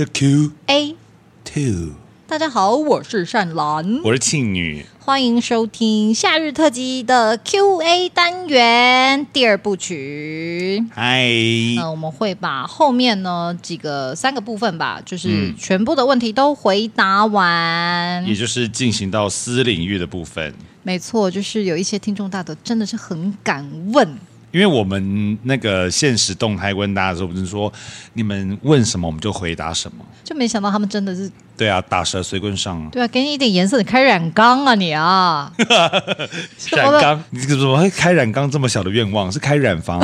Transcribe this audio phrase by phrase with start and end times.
[0.00, 0.08] you, Mr.
[0.12, 0.52] Q.
[0.66, 0.96] A
[1.44, 1.94] Two.
[2.26, 4.86] 大家好，我是善兰，我是庆女。
[5.00, 10.82] 欢迎收听夏日特辑的 Q&A 单元第二部曲。
[10.92, 11.28] 嗨，
[11.76, 20.54] 那我们会把后面呢几个三个部分吧，就是全部的问题都回答完，也就是进行到私领域的部分。
[20.82, 24.08] 没错，就是有一些听众大德真的是很敢问。
[24.52, 27.72] 因为我们那个现实动态问大家的时候，不是说
[28.14, 35.52] 你们问什么我们就回答什么，就没想到他们真的是对啊，打蛇随棍上啊，对啊，给你一点颜色，你开染缸啊你啊，
[36.72, 37.76] 染缸，你怎么？
[37.78, 39.30] 会开染缸这么小的愿望？
[39.30, 40.00] 是开染房。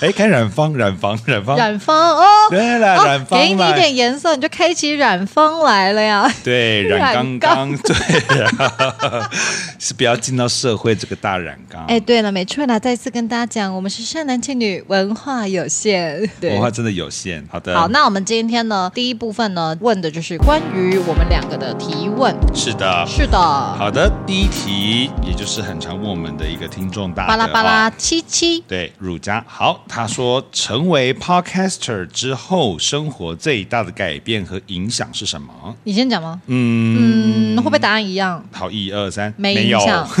[0.00, 6.32] 哎，开染坊，染坊，染坊，染坊哦，对了，染坊，给你一点颜色，你就开启染坊来了呀。
[6.44, 9.30] 对，染缸缸，对呀，
[9.80, 11.84] 是不要进到社会这个大染缸。
[11.86, 17.44] 哎，对了，没错啦，再次跟大家讲，我们是善男信女，文化有限，对，文化真的有限。
[17.50, 22.32] 好的，好，那我们今天呢，第一部分呢，问的就是关于我们两个的提问。
[22.54, 23.36] 是的，是的。
[23.36, 29.84] 好的，第一题，也就是很常问我们的一个听众大巴拉巴拉七七，对，儒家好。
[29.88, 35.48] 他说：“成为 podcaster 之后，生活最大的改变和影响是什么？”
[35.84, 36.40] 你先讲吗？
[36.46, 38.44] 嗯，嗯，会不会答案一样？
[38.52, 40.06] 好，一二三，没影响。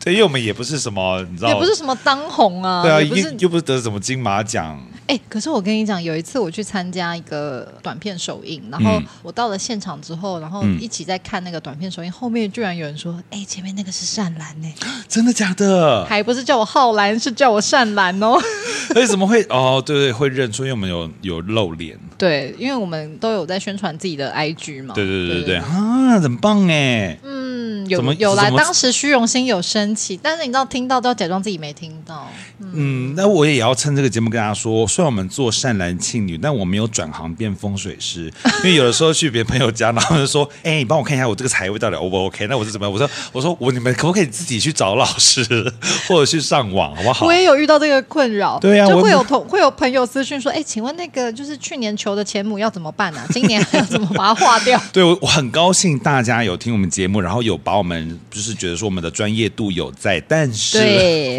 [0.00, 4.78] 对，因为我们也不是什么，你知道，也不是什么当红啊，对啊，又又不是得什么金马奖。
[5.06, 14.72] 哎，可是我跟你讲，有一次我去参加一个短片首映，然后我到了现场之后，然后一起在看那个短片首映，后面居然有人说：“哎，前面那个是善兰呢？
[15.06, 16.06] ”真的假的？
[16.06, 18.38] 还不是叫我浩兰，是叫我善兰哦。
[18.96, 19.42] 哎，怎么会？
[19.50, 21.98] 哦，对对，会认出，因为我们有有露脸。
[22.16, 24.94] 对，因为我们都有在宣传自己的 IG 嘛。
[24.94, 27.18] 对对对对对，啊，很棒哎。
[27.22, 32.26] 嗯，有有来，当时虚荣心有升起，但是你知道，听到都要假装自己没听到。
[32.58, 34.86] 嗯，那我也要趁这个节目跟大家说。
[34.94, 38.32] 虽然我们做善男信女，但我没有转行变风水师。
[38.62, 42.92] 因为有的时候去别朋友家，然后就说：“哎、欸，你帮我看一下我这个财位到底 O 不 OK？” 那我是怎么样？
[42.92, 45.42] 我说：“我说我你们可不可以自己去找老师，
[46.06, 48.56] 或者去上网，好不好？”我也有遇到这个困扰。
[48.60, 53.26] 对呀、啊，就会有同会有朋友私讯说：“哎、欸，请问那个就是去年求的钱母要怎么办啊？
[53.32, 60.78] 今年还要怎么把它化掉？” 对，我我很高兴大家有听我们节目，然后有把我们就是觉得说我们的专业度有在，但是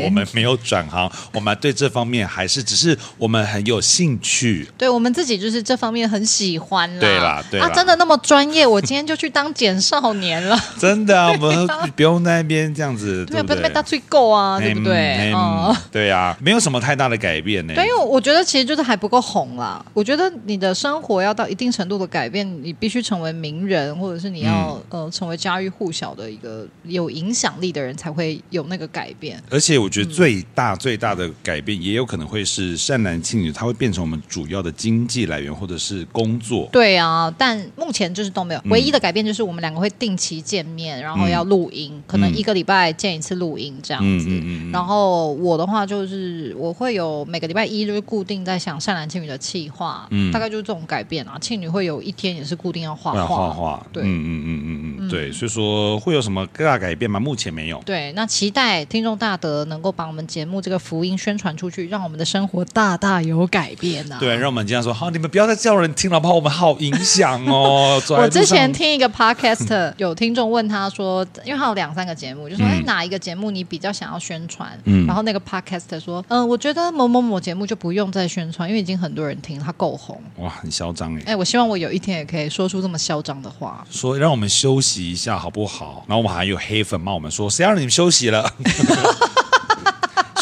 [0.03, 4.67] 我们没有转行，我们对这方面还是只是我们很有兴趣。
[4.77, 6.99] 对我们自己就是这方面很喜欢啦。
[6.99, 10.57] 对啦，对啦，啊，真的那么专业，我今天就去当简少年了。
[10.79, 13.61] 真的啊，我们不用在那边这样子， 对不对？
[13.63, 15.31] 被大吹够啊，对不对？
[15.33, 17.73] 嗯，对啊，没有什么太大的改变呢。
[17.73, 19.83] 对，因为我觉得其实就是还不够红啦。
[19.93, 29.41] 我觉得你的生活要到一定程度的改变，你必须成为名人，或者是你要呃成为家喻户晓的一个有影响力的人，才会有那个改变。
[29.49, 34.15] 而且我觉得最大最大的改变，也有可能会是善男信女，他会变成我们。
[34.27, 38.61] 主要的经济来源或者是工作，对啊，但目前就是都没有。
[38.65, 44.25] 唯一的改变就是我们两个会定期见面，然后要录音，嗯、可能一个礼拜见一次录音这样子。
[44.27, 51.37] 嗯嗯嗯、然后我的话就是我会有每个礼拜一就是固定在想善男信女的企划，嗯，大概就是这种改变啊。
[51.39, 55.31] 庆女会有一天也是固定要画画，画画，对，嗯嗯嗯嗯嗯，对。
[55.31, 57.19] 所以说会有什么大改变吗？
[57.19, 57.81] 目前没有。
[57.85, 64.07] 对，那期待听众大德能够把我们节目这个福音宣传出去，让我们的生活大大有改变。
[64.19, 68.01] 对，让我们经常说好，你们不要再叫人听了，怕我们好影响哦。
[68.09, 74.77] 我之前听一个 podcast，有听众问他说，因为他有两三个节目，就说哎，哪一个节目你比较想要宣传？
[74.85, 80.21] 嗯，然后那个 podcast 说，嗯，我觉得某某某节目就不用再宣传，因为已经很多人听，他够红。
[80.37, 81.23] 哇，很嚣张哎！
[81.27, 86.03] 哎，我希望我有一天也可以说出这么嚣张的话，说让我们休息一下好不好？
[86.07, 88.49] 然后我们还有黑粉骂我们说，谁让你们休息了？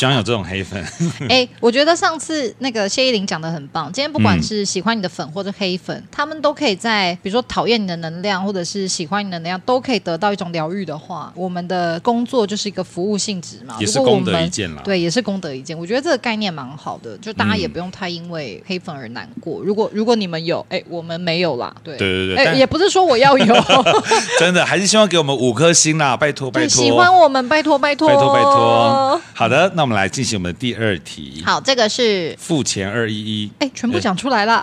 [0.04, 0.86] 喜欢有这种黑粉，
[1.32, 3.86] 哎，我觉得上次那个谢依霖讲的很棒。
[3.94, 11.32] 今天不管是喜欢你的粉或者黑粉，嗯、他们都可以在比如说讨厌你的能量，或者是喜欢你的能量，都可以得到一种疗愈的话。
[11.38, 14.82] 我们的工作就是一个服务性质嘛，也是功德一件啦。
[14.84, 15.78] 对，也是功德一件。
[15.80, 19.62] 我觉得这个概念蛮好的，就大家也不用太因为黑粉而难过。
[19.64, 21.74] 如果如果你们有，哎，我们没有啦。
[21.82, 23.56] 对对对对，哎，也不是说我要有，
[24.38, 26.68] 真的还是希望给我们五颗星啦，拜托拜托。
[26.68, 29.22] 喜欢我们，拜托拜托拜托拜托。
[29.34, 29.93] 好的，那我们。
[29.94, 31.42] 们来进行我们的第二题。
[31.46, 33.52] 好，这个是付钱二一一。
[33.60, 34.62] 哎，全部讲出来了。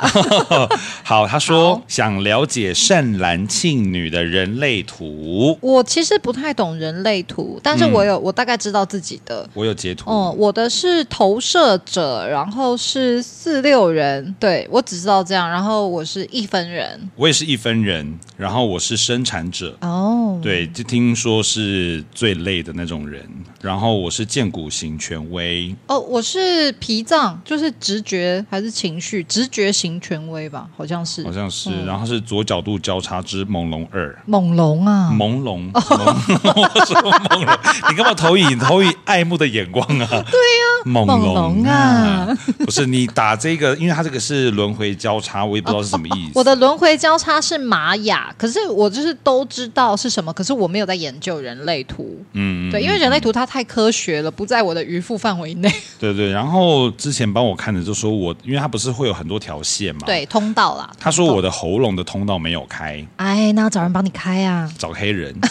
[1.05, 5.56] 好，他说想了解善男信女的人类图。
[5.61, 9.49] 我其实不太懂人类图，但是我有，嗯、我大概知道自己的。
[9.55, 10.11] 我有截图。
[10.11, 14.35] 哦，我的是投射者，然后是四六人。
[14.41, 15.49] 对，我只知道这样。
[15.49, 17.09] 然后我是一分人。
[17.17, 18.19] 我也是一分人。
[18.37, 19.76] 然后我是生产者。
[19.83, 20.41] 哦。
[20.43, 23.23] 对，就听说是最累的那种人。
[23.61, 25.75] 然后我是荐骨型权威。
[25.89, 29.25] 哦，我是脾脏，就是直觉还是情绪？
[29.25, 31.25] 直觉型权威吧，好像是。
[31.25, 31.69] 好像是。
[31.69, 34.17] 嗯、然后是左角度交叉之猛龙二。
[34.25, 35.11] 猛龙啊。
[35.12, 35.69] 朦胧。
[35.75, 40.07] 哦、我说朦胧，你干嘛投影投影爱慕的眼光啊？
[40.09, 40.87] 对呀、啊。
[40.87, 42.29] 猛龙啊。
[42.61, 46.29] 不是你打这个，因为它这个是轮回交叉，我也不知道是什么意思。
[46.29, 52.17] 哦哦、我的轮回交叉是玛雅，可是我就是都知道是什么，可是我没有在研究人类图。
[52.35, 52.71] 嗯。
[52.71, 53.41] 对，因为人类图它。
[53.51, 55.73] 太科学了，不在我的渔夫范围内。
[55.99, 60.91] 对对，然后之前帮我看的就说我，因为他不是会有很多条线嘛，对，通道啦。
[61.00, 65.35] 他说我的喉咙的通道没有开，哎，那要找人帮你开啊，找黑人。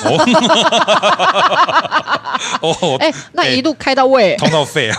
[2.61, 4.97] 哦，哎，那一路开到位，通道废啊，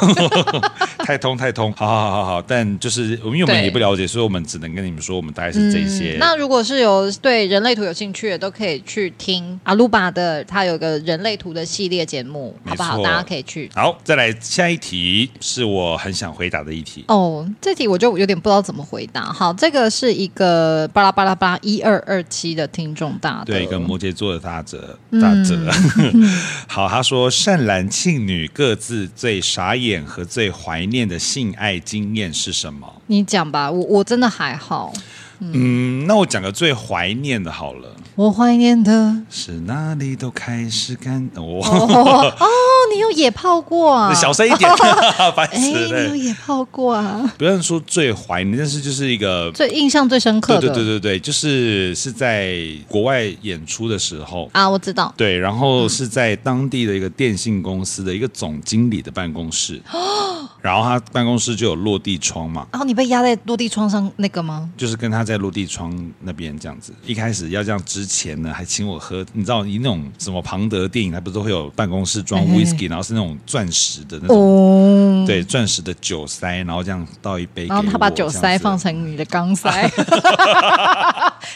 [0.99, 6.17] 太通太通，好好好好，但就是因为我们也不了解，所以我们只能跟你们说，我们大概是这些。
[6.19, 13.03] 那如果是有对人类图有兴趣的，都可以去听阿鲁巴的，他有个人类图的系列节目，好不好？
[13.03, 13.71] 大家可以去。
[13.75, 17.05] 好，再来下一题，是我很想回答的一题。
[17.09, 19.33] 哦，这题我就有点不知道怎么回答。
[19.33, 25.71] 好，这个是一个巴拉巴拉巴拉一二二七的听众大德，对，一个摩羯座的大哲大哲。
[25.99, 26.29] 嗯、
[26.67, 32.91] 好，他说善男信女各自最傻眼和最怀念的性爱经验是什么？
[33.07, 34.93] 你讲吧，我我真的还好。
[35.41, 37.97] 嗯，那我讲个最怀念的好了。
[38.15, 42.47] 我怀念的是哪里都开始干哦哦，哦，
[42.93, 44.13] 你有野泡过啊？
[44.15, 44.71] 小声一点，
[45.35, 45.99] 烦死了。
[45.99, 47.33] 哎，你有野泡过啊？
[47.39, 50.61] 不要说最怀念，但是就是一个最印象最深刻的。
[50.61, 52.59] 对对对对对，就是是在
[52.89, 55.13] 国外演出的时候啊，我知道。
[55.17, 59.81] 对，然后是在当地的一个电信公司的一个总经理的办公室。
[59.93, 60.40] 哦。
[60.63, 62.67] 然后他办公室就有落地窗嘛。
[62.73, 64.71] 然后你被压在落地窗上那个吗？
[64.77, 66.93] 就是跟他在落地窗那边这样子。
[67.05, 69.25] 一开始要这样之前呢，还请我喝。
[69.33, 77.67] 你知道，以那种什么庞德电影，他不是都会有办公室装 whisky，然后是那种钻石的那种，哦、对，钻石的酒塞，然后这样倒一杯。
[77.67, 79.71] 然后他把酒塞放成你的钢塞。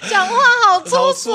[0.09, 0.35] 讲话
[0.67, 1.31] 好粗俗，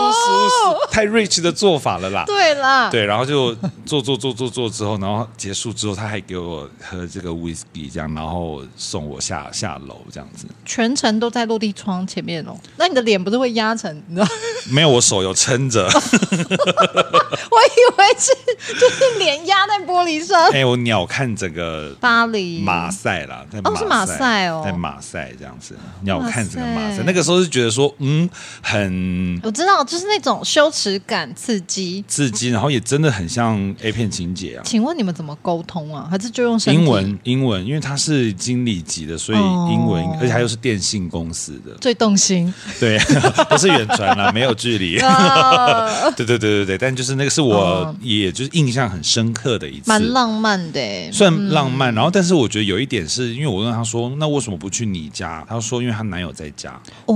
[0.91, 2.23] 太 rich 的做法了啦。
[2.25, 3.55] 对啦，对，然后就
[3.85, 10.45] 做做做做做之后，然后结束之后，他还给我喝这个 whisky，这样，然后送我下下楼这样子。
[10.65, 12.55] 全程都在落地窗前面哦。
[12.77, 13.95] 那你的脸不是会压成？
[14.07, 14.27] 你知道？
[14.69, 15.85] 没有，我手有撑着。
[15.89, 18.31] 我以为是
[18.79, 20.49] 就是脸压在玻璃上。
[20.51, 27.03] 哎，我鸟看整个巴黎马赛啦，在哦是马赛哦，在马赛这样子，鸟看整个马赛。
[27.05, 28.29] 那个时候是觉得说，嗯。
[28.61, 34.61] 很，我知道，就是那种羞耻感刺激，刺激，然后也真的很像 A 片情节啊。
[34.63, 36.07] 请问你们怎么沟通啊？
[36.11, 37.19] 还是就用英文？
[37.23, 42.53] 英文，因为他是经理级的，所以英文，哦、而且他又是电信公司的，最动心。
[42.79, 42.97] 对，
[43.49, 44.97] 不是远传啦，没有距离。
[46.17, 51.93] 对对对对对，但就是那个是我，也就是印象很深刻的一次，蛮浪漫的，算浪漫。
[51.93, 55.45] 嗯、然后，但是我觉得有一点是因为我问他说，那为什么不去你家？
[55.47, 56.77] 他说，因为她男友在家。
[57.05, 57.15] 哦，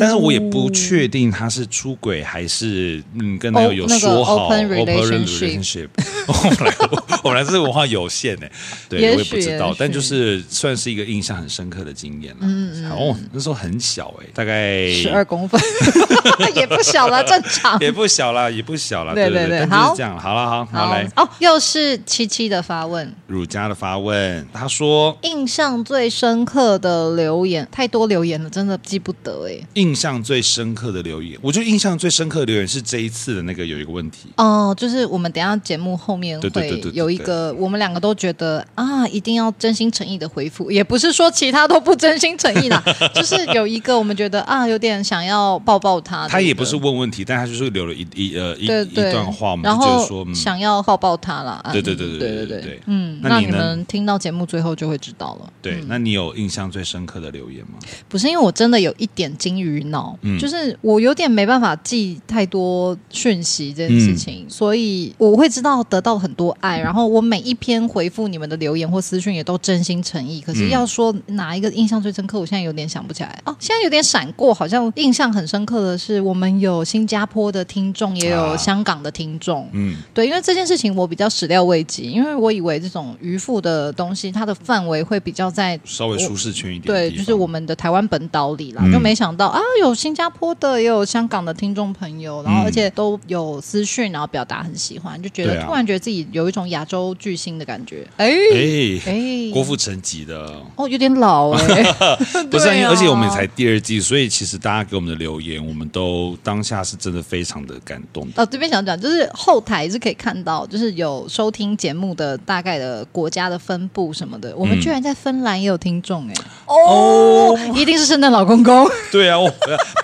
[0.00, 0.68] 但是我也不。
[0.78, 5.88] 确定他是出轨还是嗯跟男友有说好 open relationship？
[6.44, 6.76] 我们来，
[7.24, 8.46] 我们来，这个文化有限呢，
[8.88, 12.40] 对，我也不知道，但就是算是一个印象很深刻的经验了。
[12.42, 15.60] 嗯嗯哦，那时候很小哎，大概十二公分，
[16.54, 19.14] 也不小了，正常，也不小了，也不小了。
[19.14, 20.92] 对对对，好，这样好了，好，好。
[20.92, 21.08] 来。
[21.16, 30.58] 哦，又是七七的发问，儒家的发问，他说印象最深刻的留言太多留言了，真的记不得哎，印象最深。
[30.58, 34.28] 深刻的留言，我就印象最深刻的留言是这一次的那个有一个问题。
[34.36, 42.82] 哦，就是我们等下节目后面会有一个，我们两个都觉得啊，一定要真心诚意的回复， 也不是说其他都不真心诚意啦，
[43.14, 51.64] 就是有一个我们觉得啊，有点想要抱抱他，他也不是问问题，但他就是留了一一呃一一段话，我们就觉得说想要抱抱他啦。
[51.72, 55.50] 对对对对对对对，嗯，那你们听到节目最后就会知道了。
[55.62, 57.78] 对，那你有印象最深刻的留言吗？
[58.06, 60.58] 不是，因为我真的有一点金鱼脑，嗯，就是。
[60.58, 70.40] 是我有点没办法记太多讯息这件事情，嗯、所以我会知道得到到很多爱，然后我每一篇回复你们的留言或私讯也都真心诚意。
[70.40, 73.54] 可是要说哪一个印象最深刻，我现在有点想不起来哦。
[73.58, 79.68] 现在有点闪过，好像印象很深刻的是，我们有新加坡的听众，也有香港的听众。
[79.72, 86.86] 嗯，对，因为这件事情我比较始料未及，因为我以为这种渔夫的东西，它的范围会比较在稍微舒适圈一点。
[86.86, 98.06] 对，就是我们的台湾本岛里啦，就没想到啊，有新加坡的，也有香港的听众朋友，然后而且都有私讯，然后表达很喜欢，就觉得突然觉得自己有一种亚洲巨星的感觉。
[98.16, 99.00] 哎哎。
[99.06, 100.62] 哎，郭富城级的。
[100.76, 101.82] 哦，有点老哎，
[102.50, 108.28] 不是，而且我们才第二季，所以其实大家给我们的留言，我们都当下是真的非常的感动。
[108.36, 116.34] 哦，这边想讲就是后台是可以看到，就是有收听节目的大概的国家的分布什么的，我们居然在芬兰也有听众哎，
[116.66, 118.86] 哦，一定是圣诞老公公。
[119.10, 119.38] 对啊，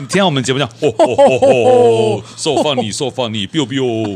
[0.01, 4.15] 你听到我们节目讲，哦哦哦哦，受放你，受放你，biu biu，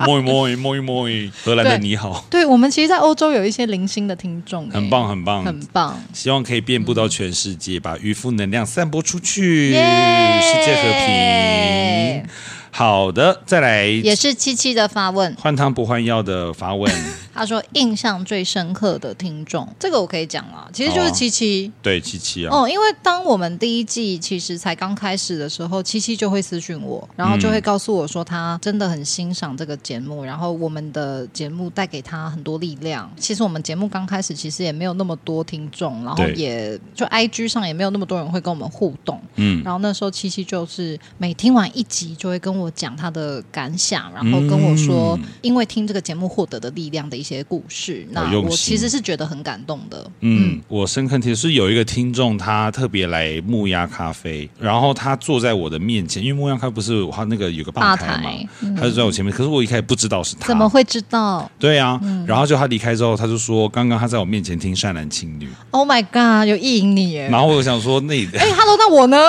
[0.00, 2.24] 摸一摸一摸一摸一，荷兰的你好。
[2.28, 6.02] 对，我们其实，在欧洲有一些零星的听众，很棒，很棒，很棒。
[6.12, 12.26] 希望可以遍布到全世界，把渔夫能量散播出去，世界和平。
[12.70, 16.92] 好的，再来也是七七的发问，换汤不换药的发问。
[17.34, 21.68] 他说印象最深刻的听众，这个我可以讲了，其实就是七七。
[21.68, 22.50] 哦、对，七七啊。
[22.50, 33.08] 哦，因为当我们第一季其实才刚开始的时候，七七就会私讯我，然后就会告诉我说他真的很欣赏这个节目，然后我们的节目带给他很多力量。
[33.16, 39.20] 其实我们节目刚开始其实也没有那么多听众，然后也就 IG 上也没有那么多人会跟我们互动。
[39.36, 42.64] 嗯，然后那时候七七就是每听完一集就会跟我。
[42.64, 49.98] 我讲他的感想，然后跟我说，因为听这个节目获得的力量的一些故事，那我其实是觉得很感动的。
[50.20, 61.50] 嗯，嗯我深刻听是有一个听众，他特别来木鸭咖啡，然后他坐在我的面前，因为木鸭咖啡不是他那个有个吧台他就在我前面，可是我一开始不知道是他，怎么会知道？
[61.58, 67.28] 对啊，嗯、然后就他离开之后，他就说刚刚他在我面前听善男信女，Oh my god，有意淫你耶！
[67.30, 69.16] 然后我想说那， 哎，Hello，那我呢？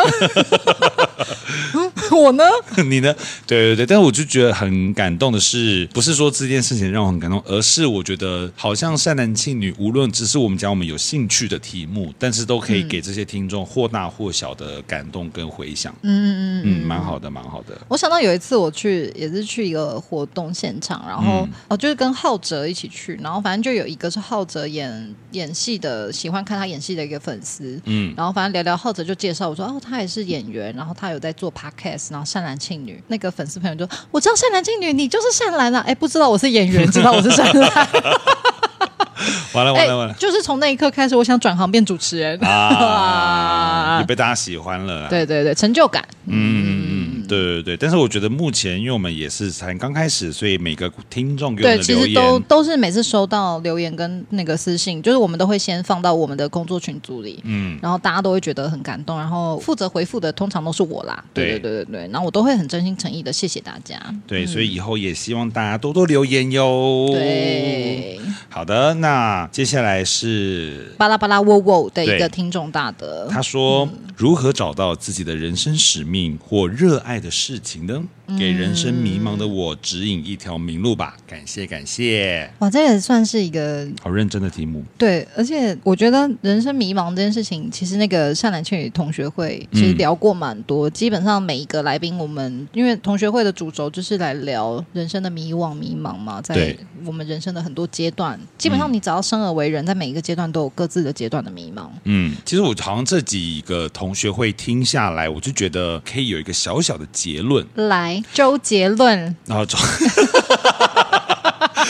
[2.11, 2.43] 我呢？
[2.89, 3.13] 你呢？
[3.45, 15.93] 对对对，但是我就觉得很感动的是，不是说这件事情让我很感动，而是我觉得好像善男信女，无论只是我们讲我们有兴趣的题目，但是都可以给这些听众或大或小的感动跟回响。
[16.03, 17.75] 嗯嗯嗯嗯，蛮好的，蛮好的。
[17.87, 27.81] 我想到有一次我去，也是去一个活动现场，然后、嗯、哦，就是跟浩哲一起去，然后反正就有一个是浩哲演演戏的，喜欢看他演戏的一个粉丝。
[27.85, 33.55] 嗯，然后反正聊聊，浩哲就介绍我说，哦，他也是演员，然后他有在做 podcast，然后善男信女那个粉丝。
[33.55, 35.79] 朋友就我知道善男信女，你就是善男啊！
[35.87, 37.71] 哎，不知道我是演员，知道我是善男。
[39.53, 40.13] 完了完了完了！
[40.19, 45.07] 就是从那一刻开始，我想转行变主持人啊， 也被大家喜欢了。
[45.09, 46.03] 对对对，成就感。
[46.27, 47.14] 嗯。
[47.27, 61.45] 对对对，但是我觉得目前，因为我们也是才刚开始，所以每个听众给我们的留言，对，其实都都是每次收到留言跟那个私信，就是我们都会先放到我们的工作群组里，嗯，然后大家都会觉得很感动，然后负责回复的通常都是我啦，对。
[61.45, 67.07] 对对对对，然后我都会很真心诚意的谢谢大家，对，所以以后也希望大家多多留言哟。
[67.11, 73.85] 对，好的，那接下来是巴拉巴拉喔喔的一个听众大德，他说。
[73.85, 73.99] 嗯。
[74.17, 78.03] 如何找到自己的人生使命或热爱的事情呢？
[78.39, 82.49] 给人生迷茫的我指引一条明路吧，感谢感谢。
[82.57, 84.83] 哇，这也算是一个好认真的题目。
[84.97, 90.89] 对，而且我觉得人生迷茫这件事情，其实那个善男信女同学会其实聊过蛮多。
[90.89, 101.87] 嗯、基本上每一个来宾，我们因为同学会的主轴就是来聊人生的迷惘、迷茫嘛，在我们人生的很多阶段，基本上你只要生而为人，在每一个阶段都有各自的阶段的迷茫。
[102.05, 108.23] 嗯，其实我好像这几个同学会听下来，我就觉得可以有一个小小的结论来。
[108.33, 109.77] 周杰伦，然后周，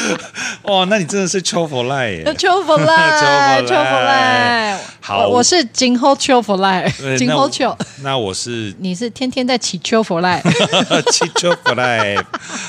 [0.63, 4.79] 哦，那你真的是秋佛赖耶， 秋佛赖，秋佛赖。
[4.99, 7.75] 好，我是今后秋佛赖，今后秋。
[8.01, 10.41] 那我是，你是天天在祈秋佛赖，
[11.11, 12.15] 祈秋佛赖。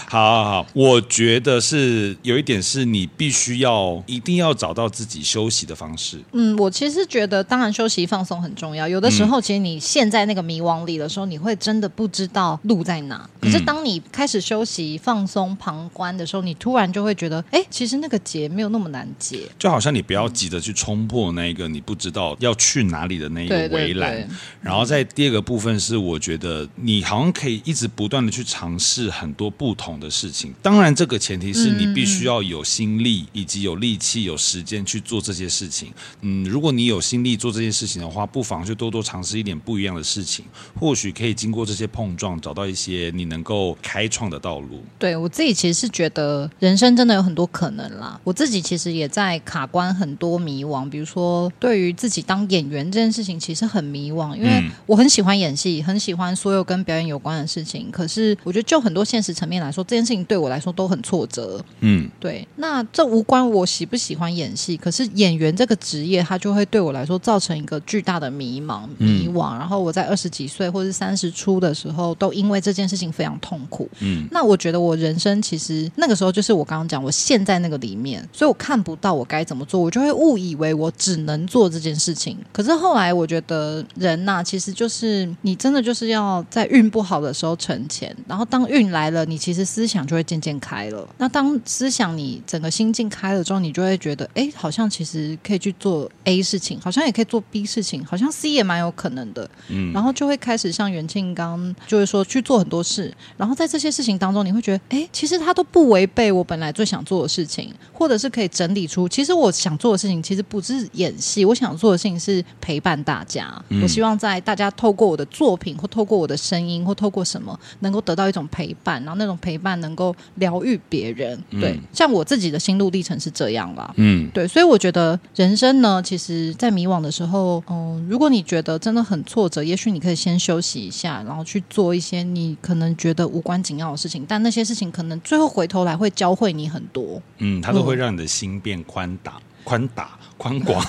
[0.06, 6.20] 好好好，我觉得是有一点是你必须要一定要找到自己休息的方式。
[6.32, 8.86] 嗯，我其实觉得，当然休息放松很重要。
[8.86, 13.26] 有的时候，其实你陷在那个迷惘里的时候，你会真的不知道路在哪。
[13.40, 19.40] 可是当你开始休息、放松、旁观的时候，你突然就会觉得，哎，其实那个结没有那么难解。
[19.58, 22.36] 就好像你不要急着去冲破那个你不知道。
[22.40, 30.52] 要去哪里的那一个围栏，对对对，然后在第二个部分是，我觉得你好像可以一直不断的去尝试很多不同的事情。
[30.62, 35.92] 当然，这个前提是你必须要有心力，以及有力气、有时间去做这些事情。
[36.20, 40.44] 嗯，如果你有心力做这件事情的话，不妨就多多尝试一点不一样的事情，
[40.78, 44.84] 或许可以经过这些碰撞，找到一些你能够开创的道路。
[44.98, 48.20] 对，我自己其实是觉得人生真的有很多可能啦。
[48.24, 57.90] 我自己其实也在卡关很多迷惘，比如说对于自己当演员这件事情，其实很迷惘，因为我很喜欢演戏，很喜欢所有跟表演有关的事情。
[57.90, 61.64] 可是我觉得就很多现实层面来说，这件事情对我来说都很挫折。
[61.80, 62.46] 嗯，对。
[62.56, 69.56] 那这无关我喜不喜欢演戏，可是演员这个职业，它就会对我来说造成一个巨大的迷茫、迷惘。
[69.58, 73.88] 然后我在二十几岁或是三十出的时候，都因为这件事情非常痛苦。
[74.00, 82.36] 嗯，那我觉得我人生其实那个时候就是我刚刚讲，我陷在那个里面，所以我看不到我该怎么做，我就会误以为我只能做这件事情。
[82.52, 91.06] 可是后来我觉得人呐、啊，其实就是你真的就是要在运不好的时候存钱，然后当运来了，你其实思想就会渐渐开了。
[91.18, 99.48] 那当思想你整个心境开了之后，你就会觉得，哎，好像其实可以去做 A 事情，好像也可以做 B 事情，好像 C 也蛮有可能的。
[99.68, 113.52] 嗯，然后就会开始像袁庆刚就是说去做很多事，然后在这些事情当中，你会觉得，哎，其实他都不违背我本来最想做的事情，或者是可以整理出，其实我想做的事情其实不是演戏，我想做的事情是陪伴大家。
[113.68, 121.36] 嗯，我希望在大家透过我的作品，或透过我的声音，或透过什么，能够得到一种陪伴，然后那种陪伴能够疗愈别人。
[121.50, 123.92] 对，嗯，像我自己的心路历程是这样啦。
[123.96, 137.22] 嗯，对，所以我觉得人生呢，其实，在迷惘的时候，嗯，如果你觉得真的很挫折，也许你可以先休息一下，然后去做一些你可能觉得无关紧要的事情，但那些事情可能最后回头来会教会你很多。
[137.38, 140.18] 嗯，它都会让你的心变宽大，宽大。
[140.38, 140.84] 宽广，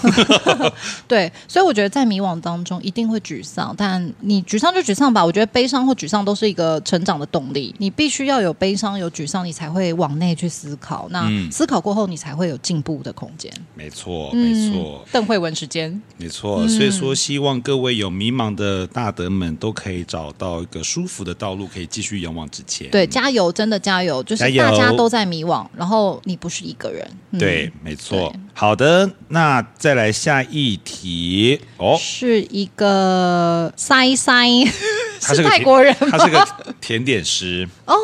[1.08, 5.24] 对，所以我觉得在迷惘当中一定会沮丧，但你沮丧就沮丧吧。
[5.24, 11.08] 我觉得悲伤或沮丧都是一个成长的动力，你必须要有悲伤有沮丧，你才会往内去思考。
[11.12, 13.52] 那思考过后，你才会有进步的空间。
[13.74, 15.06] 没错，没错。
[15.12, 16.68] 邓慧文时间，没错。
[16.68, 22.90] 所以说，希望各位有迷茫的大德们都可以找到一个舒服的道路，可以继续勇往直前。
[22.90, 24.22] 对，加油，真的加油！
[24.24, 27.10] 就是大家都在迷惘，然后你不是一个人。
[27.40, 28.34] 对，没错。
[28.58, 29.08] 好的。
[29.28, 34.34] 那再来下一题哦，是一个塞塞，
[35.22, 35.96] 他是泰国人？
[36.10, 36.48] 他是个
[36.82, 37.96] 甜点师哦，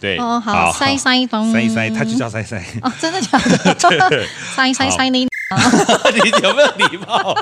[0.00, 3.74] 对哦，好塞塞东塞塞，他就叫塞塞哦，真的假的？
[4.54, 5.26] 塞塞塞你。
[6.12, 7.34] 你有没有礼貌？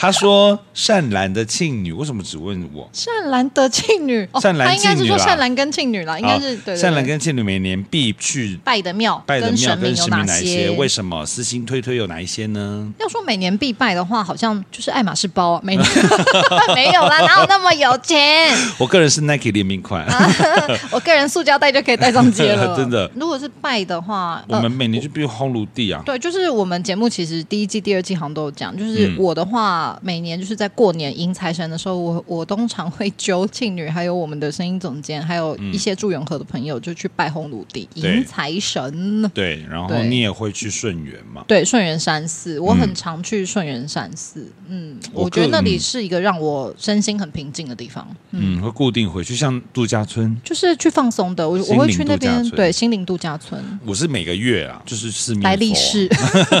[0.00, 2.88] 他说善兰的庆女为什么只问我？
[2.90, 6.74] 善兰的庆女，善兰应该是说善兰跟庆女啦，应该是对。
[6.74, 10.70] 善兰跟庆女每年必去拜的庙，拜的庙跟神明哪些？
[10.70, 12.90] 为什么私心推推有哪一些呢？
[12.98, 15.86] 要说每年必拜的话，好像就是爱马仕包，每年
[16.74, 18.56] 没有啦，哪有那么有钱？
[18.80, 20.06] 我个人是 Nike 联名款，
[20.90, 22.74] 我个人塑胶袋就可以带上街了。
[22.74, 26.02] 真的，如果是拜的话，我们每年就必须烘炉地啊。
[26.06, 39.28] 对，就是我们节目其实第一季、第二季好像都有讲，就是我的话，嗯、每年就是在过年迎财神的时候，我我通常会揪庆女，还有我们的声音总监，还有一些祝永和的朋友，就去拜红炉地迎财神。
[39.34, 41.44] 对，然后你也会去顺源嘛？
[41.46, 44.46] 对，顺源山寺，我很常去顺源山寺。
[44.68, 48.06] 嗯，我觉得那里是一个让我身心很平静的地方。
[48.32, 51.48] 嗯，会固定回去，像度假村，就是去放松的。
[51.48, 53.62] 我我会去那边，对，心灵度假村。
[53.84, 56.08] 我是每个月啊，就是四面来历士。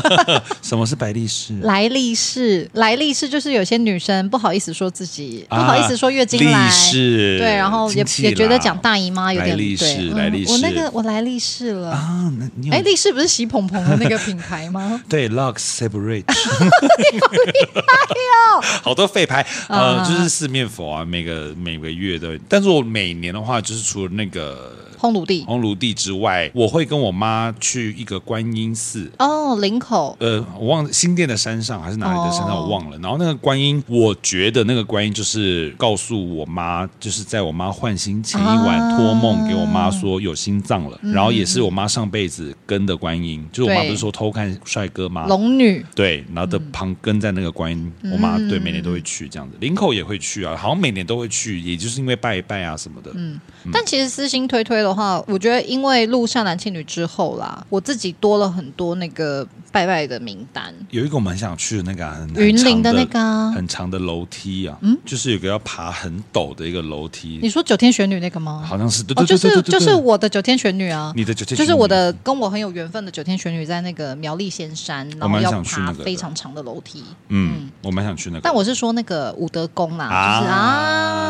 [0.62, 1.56] 什么是白历士？
[1.60, 9.60] 来历士，来历士就是有些女生不好意思说自己，不好意思说月经来，对，然后也也觉得讲大姨妈有点对。
[10.14, 12.32] 来历士，我那个我来历士了啊！
[12.72, 15.02] 哎，历士不是洗蓬蓬的那个品牌吗？
[15.08, 16.24] 对，Lux Separate。
[16.30, 16.34] 哎
[18.54, 24.72] 呦， 好多废牌，呃，就是四面佛啊，每个每个月的，但是我每年的话，就是除了那个。
[25.00, 29.10] 烘炉地，烘炉地之外，我会跟我妈去一个观音寺。
[29.18, 30.14] 哦，林口。
[30.20, 32.98] 呃，我忘了新店的山上还是哪里的山上，我忘了。
[32.98, 41.00] 然后那个观音，我觉得那个观音就是告诉我妈，就是在我妈换心前一晚托梦给我妈说有心脏了。
[41.02, 45.26] 然后也是我妈上辈子跟的观音，就是我妈不是说偷看帅哥吗？
[45.26, 45.82] 龙女。
[45.94, 49.56] 对，然后的旁跟在那个观音，我妈对每年都会去这样子。
[49.60, 53.10] 林口也会去啊，好像每年都会去，也就是因为拜一拜啊什么的。
[53.14, 53.40] 嗯，
[53.72, 54.89] 但其实私心推推了。
[54.90, 60.74] 的话，我觉得因为录《善男信女》之后啦，我自己多了很多那个拜拜的名单。
[60.90, 67.38] 有一个我蛮想去的那个云林的那个很长的楼梯啊，嗯，就是有个要爬很陡的一个楼梯。
[67.42, 68.62] 你说九天玄女那个吗？
[68.66, 77.04] 好像是，对对对，就是就是我的九天玄女啊，你的九天就是我的跟我很有缘分的九天玄女，在那个苗栗仙山，然后要爬非常长的楼梯。
[77.28, 80.60] 嗯，我蛮想去那个，但我是说那个武德宫啦，就是啊。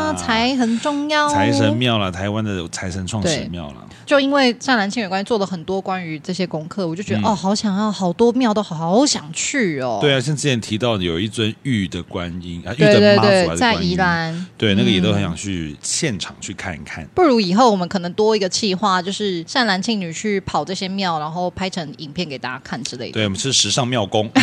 [0.01, 3.75] 啊，财很重要，财神庙啦，台湾的财神创始庙了。
[4.05, 9.99] 就因为善男庆女关系做了很多关于这些功课，我就觉得、嗯、哦，好想要，好多庙都好想去哦。
[10.01, 17.05] 对啊，像之前提到的有一尊玉的观音啊，玉的妈祖在宜兰，对，那个也都很想去现场去看一看。
[17.13, 23.13] 不如以后我们可能多一个计划，就是善男信女去跑这些庙，然后拍成影片给大家看之类的。
[23.13, 24.29] 对，我们是时尚庙公。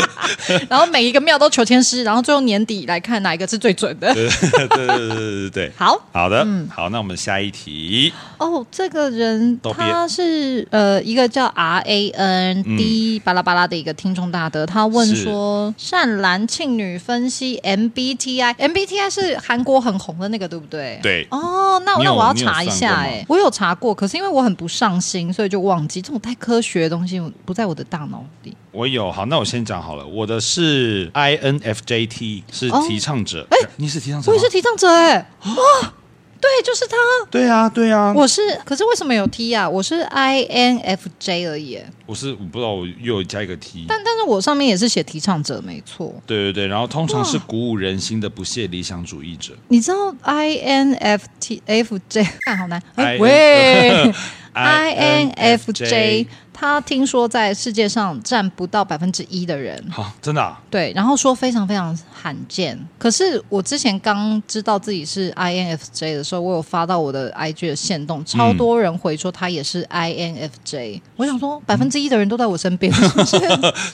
[0.68, 4.12] 然后每一个庙都求签师，然后最后年底来看哪一个是最准的。
[4.14, 8.12] 对对对对对对， 好好的，嗯，好，那我们下一题。
[8.38, 20.98] 哦，这个人他是呃一个叫 R A N D 巴拉巴拉的一个听众大德，他问说：善男庆女分析 M B T I，M B T I 是韩国很红的那个，对不对？
[21.02, 21.26] 对。
[21.30, 28.56] 哦，那那我要查一下，哎，我有查过，可是因为我很不上心，所以就忘记这种太科学的东西不在我的大脑里。
[28.72, 30.06] 我有，好，那我先讲好了。
[30.06, 33.46] 我的是 I N F J T，是提倡者。
[33.50, 34.30] 哎、哦，你是提倡者？
[34.30, 35.92] 我也是提倡者，哎，哇，
[36.40, 36.96] 对，就是他。
[37.30, 38.12] 对啊，对啊。
[38.16, 39.68] 我是，可是为什么有 T 啊？
[39.68, 41.78] 我是 I N F J 而已。
[42.06, 43.86] 我是，我不知道，我又加一个 T。
[43.88, 46.14] 但，但是我上面也是写提倡者，没错。
[46.26, 49.54] 对对对，然后通常是鼓舞人心的不懈理想主义者。
[49.68, 52.26] 你知道 I N F T F J？
[52.44, 52.82] 看好难。
[52.96, 54.12] 哎喂，
[54.52, 56.26] I N F J。
[56.62, 60.62] 他听说在世界上占不到百分之一的人，好，真的啊？
[60.70, 62.78] 对，然后说非常非常罕见。
[62.96, 71.00] 可是我之前刚知道自己是 INFJ 的时候，我有发到我的 IG 的线动，超多人回说他也是 INFJ。
[71.16, 72.92] 我想说，百分之一的人都在我身边，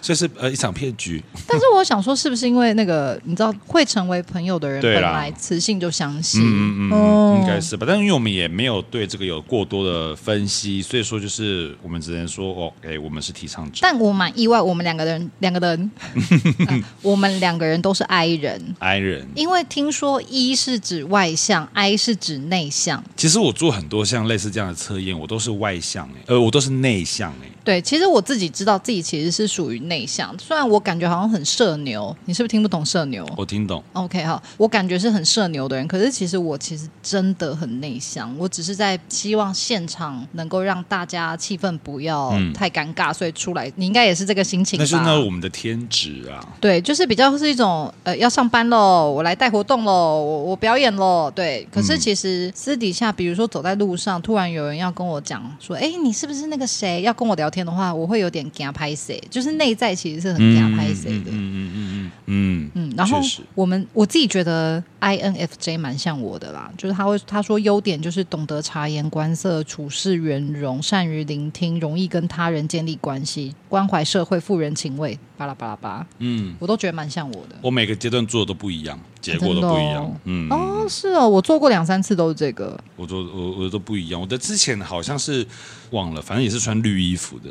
[0.02, 1.24] 所以是呃一场骗局。
[1.46, 6.42] 但是我想说，是不是因为那个你知道会成为朋友的人本来磁性就相信？
[6.44, 7.86] 嗯嗯，嗯，应该是吧。
[7.88, 12.57] 但是因为我们也没有对这个有过多的分析，所以说就是我们只能说。
[12.58, 15.90] 哦，哎，我们是提倡者，但我蛮意外，我们两个人，两个人，
[16.68, 23.02] 呃、我们两个人都是 I 人，I 人，因为听说 E 是指外向，I 是指内向。
[23.16, 27.48] 其实我做很多像类似这样的测验，我都是外向，哎，呃，我都是内向，哎。
[27.64, 33.28] 对，其实我自己知道自己其实是属于内向，虽然我感觉好像很社牛，你是不是听不懂社牛？
[33.36, 33.84] 我听懂。
[33.92, 44.82] OK，好，我感觉是很社牛的人，可是其实我其实真的很内向，我只是在希望现场能够让大家气氛不要太尴尬，嗯、所以出来，你应该也是这个心情吧？
[44.82, 46.40] 那是那我们的天职啊。
[46.58, 51.30] 对，就是比较是一种呃，要上班喽，我来带活动喽，我我表演喽。
[51.34, 57.02] 对，可是其实私底下，比如说走在路上，突然有人要跟我讲说，哎，你是不是那个谁？
[57.02, 57.58] 要跟我聊天。
[57.58, 61.30] 的话，我会有点惊拍谁，就是内在其实是很惊拍谁的。
[61.30, 62.94] 嗯嗯嗯嗯嗯嗯。
[62.96, 63.20] 然后
[63.54, 75.18] 我们我自己觉得 INFJ 蛮像我的啦，就是他会他说优点就是懂得察言观色、处事圆融、善于聆听、容易跟他人建立关系、关怀社会、富人情味。
[75.36, 77.54] 巴拉巴拉巴，嗯，我都觉得蛮像我的。
[77.62, 80.04] 我每个阶段做的都不一样，结果都不一样。
[80.04, 82.76] 哦嗯，哦，是哦，我做过两三次都是这个。
[82.96, 85.46] 我做我我的都不一样，我的之前好像是
[85.90, 87.50] 忘了，反正也是穿绿衣服的。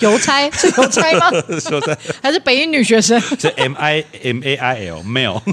[0.00, 1.30] 邮差 是邮差吗？
[1.70, 3.20] 邮差还是北英女学生？
[3.38, 5.40] 是 M I M A I L Mail。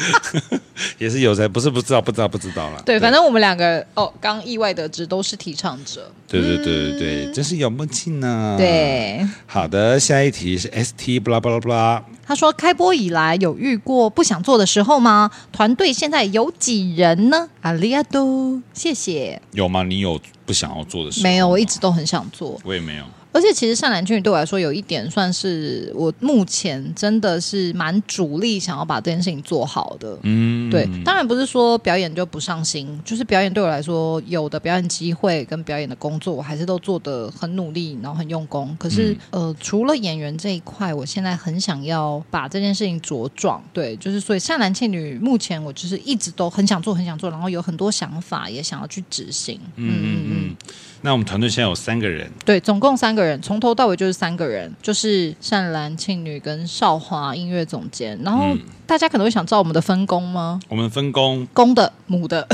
[0.98, 2.82] 也是有才，不是不知道，不知道，不知道了。
[2.84, 6.10] 对，反正我们两个哦，刚意外得知都是提倡者。
[6.26, 8.54] 对对对对对，嗯、真是有默契呢。
[8.58, 12.02] 对，好的，下一题是 S T 布拉布拉布拉。
[12.26, 15.30] 他说，开播以来有遇过不想做的时候吗？
[15.52, 17.48] 团队现在有几人呢？
[17.62, 19.40] 阿里亚多，谢谢。
[19.52, 19.82] 有吗？
[19.82, 21.10] 你有不想要做的？
[21.22, 22.60] 没有，我一直都很想做。
[22.64, 23.04] 我也没有。
[23.32, 30.18] 而且其实善岚庆女对我来说有一点算是我目前真的是蛮主力想要把这件事情做好的。
[30.22, 38.76] 嗯，对，当然不是说表演就不上心，就是表演对我来说有的表演机会跟表演的工作，我还是都做的很努力，然后很用功。
[38.78, 43.62] 可是、嗯、呃，除了演员这一块，我现在很想要把这件事情茁壮。
[43.72, 49.60] 对，就是所以善岚庆女目前我就是一直都很想做，很想做，然后有很多想法也想要去执行。
[49.76, 50.56] 嗯嗯嗯。
[51.02, 58.18] 那我们团队现在有三个人，对，总共三个人，从头到尾就是三个人，就是善兰庆女跟少华音乐总监。
[58.22, 58.54] 然后
[58.86, 60.60] 大家可能会想知道我们的分工吗？
[60.68, 62.46] 我们分工公的母的，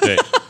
[0.00, 0.16] 对。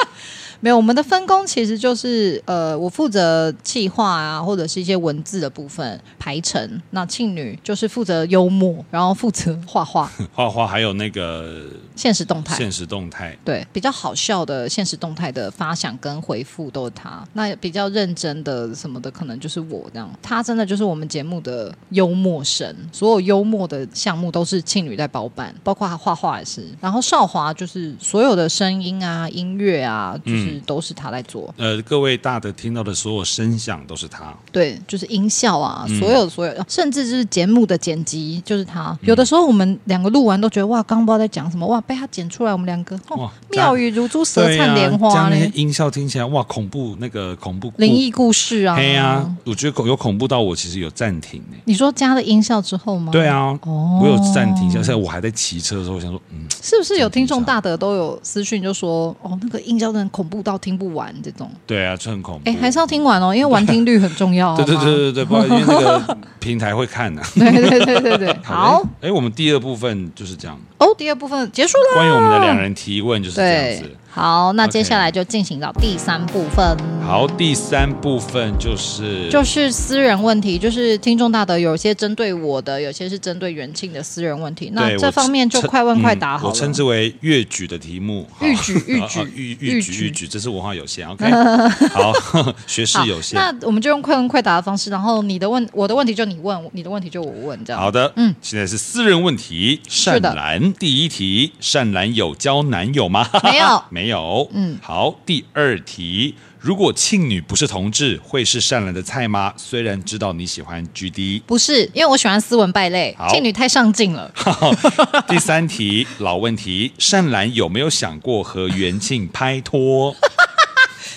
[0.64, 6.80] 没有，我们的分工其实就是，呃，我负责企划啊，或者是一些文字的部分排程。
[6.92, 17.22] 那庆女就是负责幽默，然后负责画画， 画画还有那个现实动态，现实动态，对，比较好笑的现实动态的发想跟回复都是他。
[17.34, 20.10] 那比较认真的什么的，可能就是我这样。
[20.22, 26.66] 他真的就是我们节目的幽默神，所有幽默的项目都是庆女在包办，包括他画画也是。
[26.80, 30.53] 然后少华就是所有的声音啊、音乐啊，就是。
[30.54, 31.52] 实都是他在做。
[31.56, 34.32] 呃，各位大德听到的所有声响都是他。
[34.52, 38.96] 对，就是音效啊，所有所有，甚至就是节目的剪辑，就是他。
[39.02, 45.36] 有的时候我们两个录完都觉得哇，刚不知道在讲什么，哇，被他剪出来，我们两个哇，妙语如珠，舌灿莲花呢。
[45.54, 48.76] 音效听起来哇，恐怖那个恐怖灵异故事啊。
[48.76, 51.56] 对呀，我觉得恐有恐怖到我其实有暂停呢。
[51.64, 53.12] 你说加了音效之后吗？
[53.12, 61.50] 对啊，哦，我有暂停一下，现在我还在骑车的时候，我想说，嗯，是不是有听众大德都有私讯就说，哦，那个音效真的恐怖到听不完这种。
[61.66, 62.50] 对啊，这很恐怖。
[62.50, 64.56] 哎，还是要听完哦，因为完听率很重要。
[64.56, 67.22] 对对对对对， 不然因为那个平台会看的。
[67.34, 68.82] 对对对对对， 好。
[69.00, 70.58] 哎，我们第二部分就是这样。
[70.78, 71.94] 哦，第二部分结束了。
[71.94, 73.96] 关于我们的两人提问就是这样子。
[74.14, 76.64] 好，那接下来就进行到第三部分。
[77.04, 84.70] 好，第三部分就是就是私人问题，就是听众大德有些针对我的，有些是针对元庆的私人问题。
[84.72, 86.50] 那这方面就快问快答好了。
[86.50, 89.24] 我称之为越举的题目，越举越举乐
[89.60, 91.28] 乐举越举，这是文化有限，OK？
[91.92, 92.12] 好，
[92.68, 93.36] 学识有限。
[93.36, 97.82] 那我们就用快问快答的方式，然后你的问我的问题就你问，你的问题就我问，这样。
[97.82, 99.80] 好的，嗯，现在是私人问题。
[99.88, 103.28] 善兰第一题：善兰有交男友吗？
[103.42, 104.03] 没有， 没。
[104.04, 109.54] 没有，嗯，好，第二题，如果庆女不是同志，会是善兰的菜吗？
[109.56, 114.30] 虽然知道你喜欢 GD，不是，因为我喜欢斯文败类，庆女太上进了。
[115.26, 120.14] 第三题，老问题，善兰有没有想过和元庆拍拖？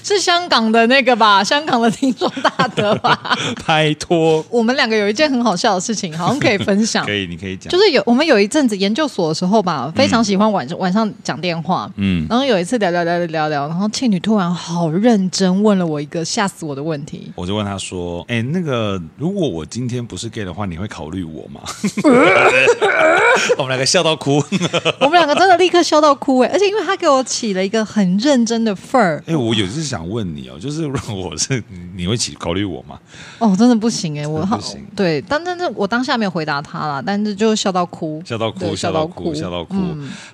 [0.07, 1.43] 是香港的那个吧？
[1.43, 3.37] 香港的听众大德吧？
[3.65, 4.43] 拍拖。
[4.49, 7.03] 我们两个有一件很好笑的事情，好像可以分享。
[7.07, 7.69] 可以，你可以讲。
[7.69, 11.91] 就是有我们有一阵子研究所的时候吧，非常喜欢晚上晚上讲电话。
[11.97, 12.25] 嗯。
[12.29, 17.29] 然后有一次聊聊聊聊聊，然后庆女突然好认真问了我一个吓死我的问题。
[17.35, 21.59] 我就问他说：“哎，那个如果我今天不是 gay 的话，你会考虑我吗？”
[23.57, 24.41] 我们两个笑到哭。
[25.01, 26.49] 我们两个真的立刻笑到哭哎！
[26.53, 29.21] 而且因为他给我起了一个很认真的份儿。
[29.27, 29.96] 哎，我有一次想。
[29.97, 31.61] 想问你哦， 就是如果我是
[31.97, 32.99] 你会起考虑我吗？
[33.39, 34.59] 哦，真的不行哎，我好
[34.95, 39.75] 对，但但是我当下没有回答他了，但是就笑到哭， 笑到哭，笑到哭，笑到哭。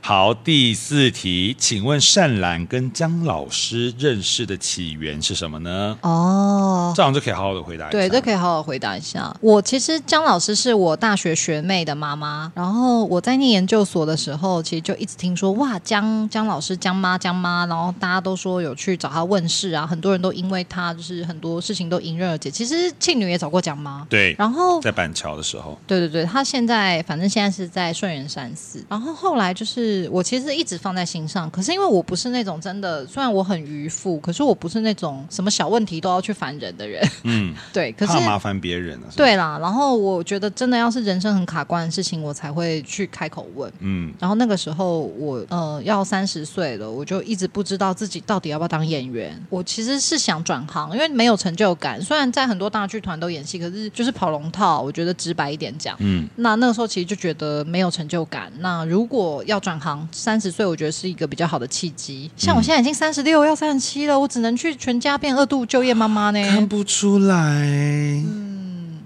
[0.02, 5.98] 好，第四题，请问善兰跟姜老师认识的起源是什么呢？
[6.02, 7.92] 哦，这样就可以好好的回答一下。
[7.92, 9.34] 对，这可以好好回答一下。
[9.40, 19.44] 我其实姜老师是我大学学妹的妈妈，然后我在念研究所的时候，其实就一直听说哇，姜姜老师、姜妈、姜妈，然后大家都说有去找他问。
[19.54, 22.50] 是啊，很多人都因为他，就是很多事情都迎刃而解。
[22.50, 28.84] 其实庆女也找过蒋妈，对，然后在板桥的时候，对对对，他现在反正现在是在顺源山寺。
[28.90, 37.08] 然后后来就是我其实一直放在心上，可是因为我不是那种真的，虽然我很愚妇，可是我不是那种什么小问题都要去烦人的人。
[37.24, 39.08] 嗯， 对，可是怕麻烦别人啊。
[39.16, 43.72] 对啦，然后我觉得真的要是人生很卡关的事情，我才会去开口问。
[43.80, 49.33] 嗯，然后那个时候我呃要三十岁了，我就一直不知道自己到底要不要当演员。
[49.50, 52.02] 我其实是想转行，因为没有成就感。
[52.02, 54.82] 虽然在很多大剧团都演戏，可是就是跑龙套。
[54.82, 58.52] 我觉得直白一点讲，嗯，那那个时候其实就觉得没有成就感。
[58.60, 62.30] 那如果要转行，三十岁我觉得是一个比较好的契机。
[62.36, 66.44] 像我现在已经三十六，要三十七了，我只能去全家变二度就业妈妈呢。
[66.50, 67.34] 看不出来。
[67.36, 68.53] 嗯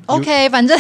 [0.08, 0.78] OK， 反正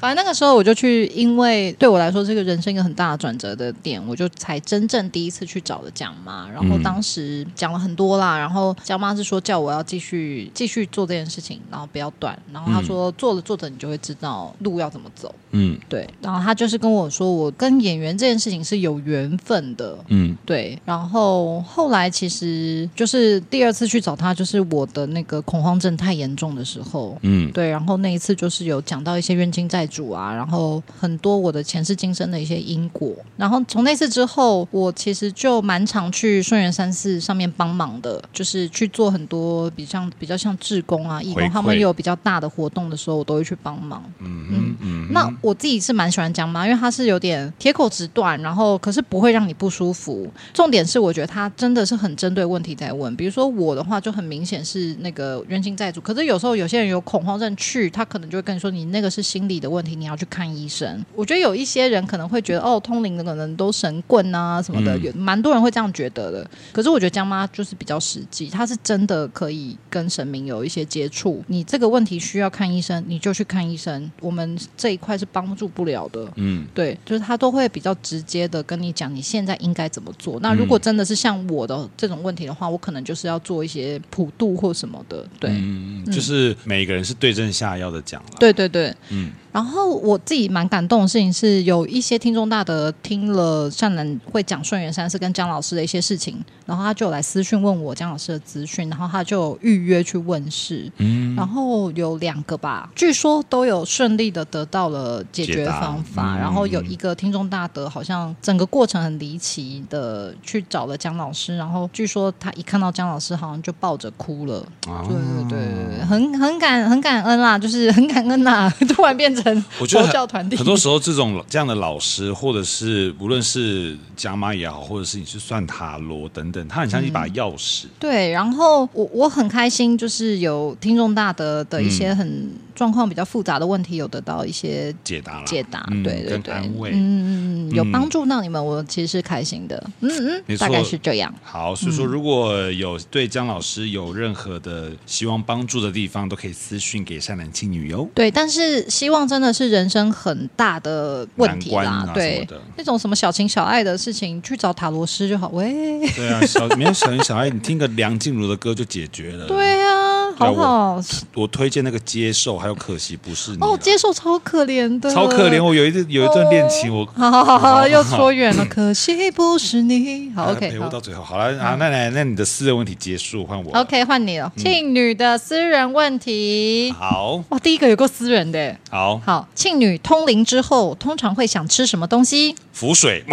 [0.00, 28.43] 反正那个时候我就去，因为对我来说这个人生一个很大的转折的点，我就才真正第一次去找了蒋妈，然后当时讲了很多啦，然后蒋妈是说叫我要继续继续做这件事情，然后不要断，然后他说做着做着你就会知道路要怎么走，嗯，对，然后他就是跟我说我跟演员这件事情是有缘分的，嗯，对，然后后来其实就是第二次去找他，就是我的那个恐慌症太严重的时候，嗯，对，然后那一次就。
[28.44, 44.04] 就是有讲到一些冤亲债主啊，然后很多我的前世今生的一些因果，然后从那次之后，我其实就蛮常去顺源山寺上面帮忙的，就是去做很多比较比较像志工啊、义工，他们有比较大的活动的时候，我都会去帮忙。
[44.18, 45.08] 嗯嗯嗯。
[45.10, 50.30] 那我自己是蛮喜欢讲嘛，因为他是有点铁口直断，然后可是不会让你不舒服。
[50.52, 58.33] 重点是我觉得他真的是很针对问题在问，比如说我的话就很明显是那个冤亲债主，可是有时候有些人有恐慌症去，他可能。
[58.34, 61.04] 就会跟你说，你那个是心理的问题，你要去看医生。
[61.14, 66.50] 我觉得有一些人可能会觉得，哦，通灵的可能都神棍啊什么的，有蛮多人会这样觉得的。
[66.72, 71.44] 可是我觉得江妈就是比较实际，她是真的可以跟神明有一些接触。
[71.46, 74.10] 你这个问题需要看医生，你就去看医生。
[74.20, 76.28] 我们这一块是帮助不了的。
[76.34, 80.40] 嗯，对，就是他都会比较直接的跟你讲，你现在应该怎么做。
[80.40, 85.24] 那如果真的是像我的这种问题的话，我可能就是要做一些普渡或什么的。
[85.38, 88.20] 对，嗯，就是每个人是对症下药的讲。
[88.38, 89.32] 对对对，嗯。
[89.54, 115.14] 然后我自己蛮感动的事情是，有一些听众大德听了善岚会讲顺源山寺跟姜老师的一些事情，然后他就来私讯问我姜老师的资讯，然后他就预约去问事，嗯，然后有两个吧，据说都有顺利的得到了解决方法，嗯、然后有一个听众大德好像整个过程很离奇的去找了姜老师，然后据说他一看到姜老师好像就抱着哭了，啊、对
[115.48, 119.43] 对对，很很感很感恩啦，就是很感恩呐， 突然变成
[119.78, 127.84] 佛教团体，很多时候这种这样的老师，或者是无论是姜妈也好，或者是你去算塔罗等等，他很像一把钥匙。
[127.84, 132.26] 嗯、对，然后我我很开心，就是有听众大德的一些很。
[132.26, 141.32] 嗯状况比较复杂的问题有得到一些解答了，解答，嗯、对对对，安慰，嗯嗯，有帮助到你们，我其实是开心的，嗯嗯，大概是这样。
[141.42, 148.08] 好，所以说如果有对姜老师有任何的希望帮助的地方，都可以私讯给善男信女哟。
[148.14, 155.48] 对，但是希望真的是人生很大的问题啦，对，那种什么小情小爱的事情，去找塔罗师就好。
[155.48, 159.46] 喂，对啊，小没有小情小爱，你听个梁静茹的歌就解决了。
[159.46, 160.13] 对啊。
[160.36, 165.62] 好好，我，我推荐那个接受，还有可惜不是你哦，接受超可怜的，超可怜。
[165.62, 170.30] 我有一段有一段恋情，我好好好好，又说远了， 可惜不是你。
[170.34, 171.22] 好，OK，陪我到最后。
[171.22, 173.72] 好了啊，那来，那你的私人问题结束，换我。
[173.78, 176.92] OK，换你了，庆女的私人问题。
[176.98, 178.76] 好哇，第一个有个私人的。
[178.90, 182.54] 好好，庆女通灵之后，通常会想吃什么东西？
[182.72, 183.24] 浮水。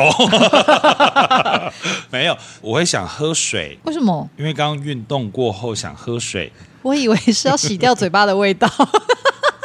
[2.12, 3.78] 没有，我会想喝水。
[3.84, 4.30] 为什么？
[4.38, 6.52] 因为刚刚运动过后想喝水。
[6.82, 8.68] 我以为是要洗掉嘴巴的味道。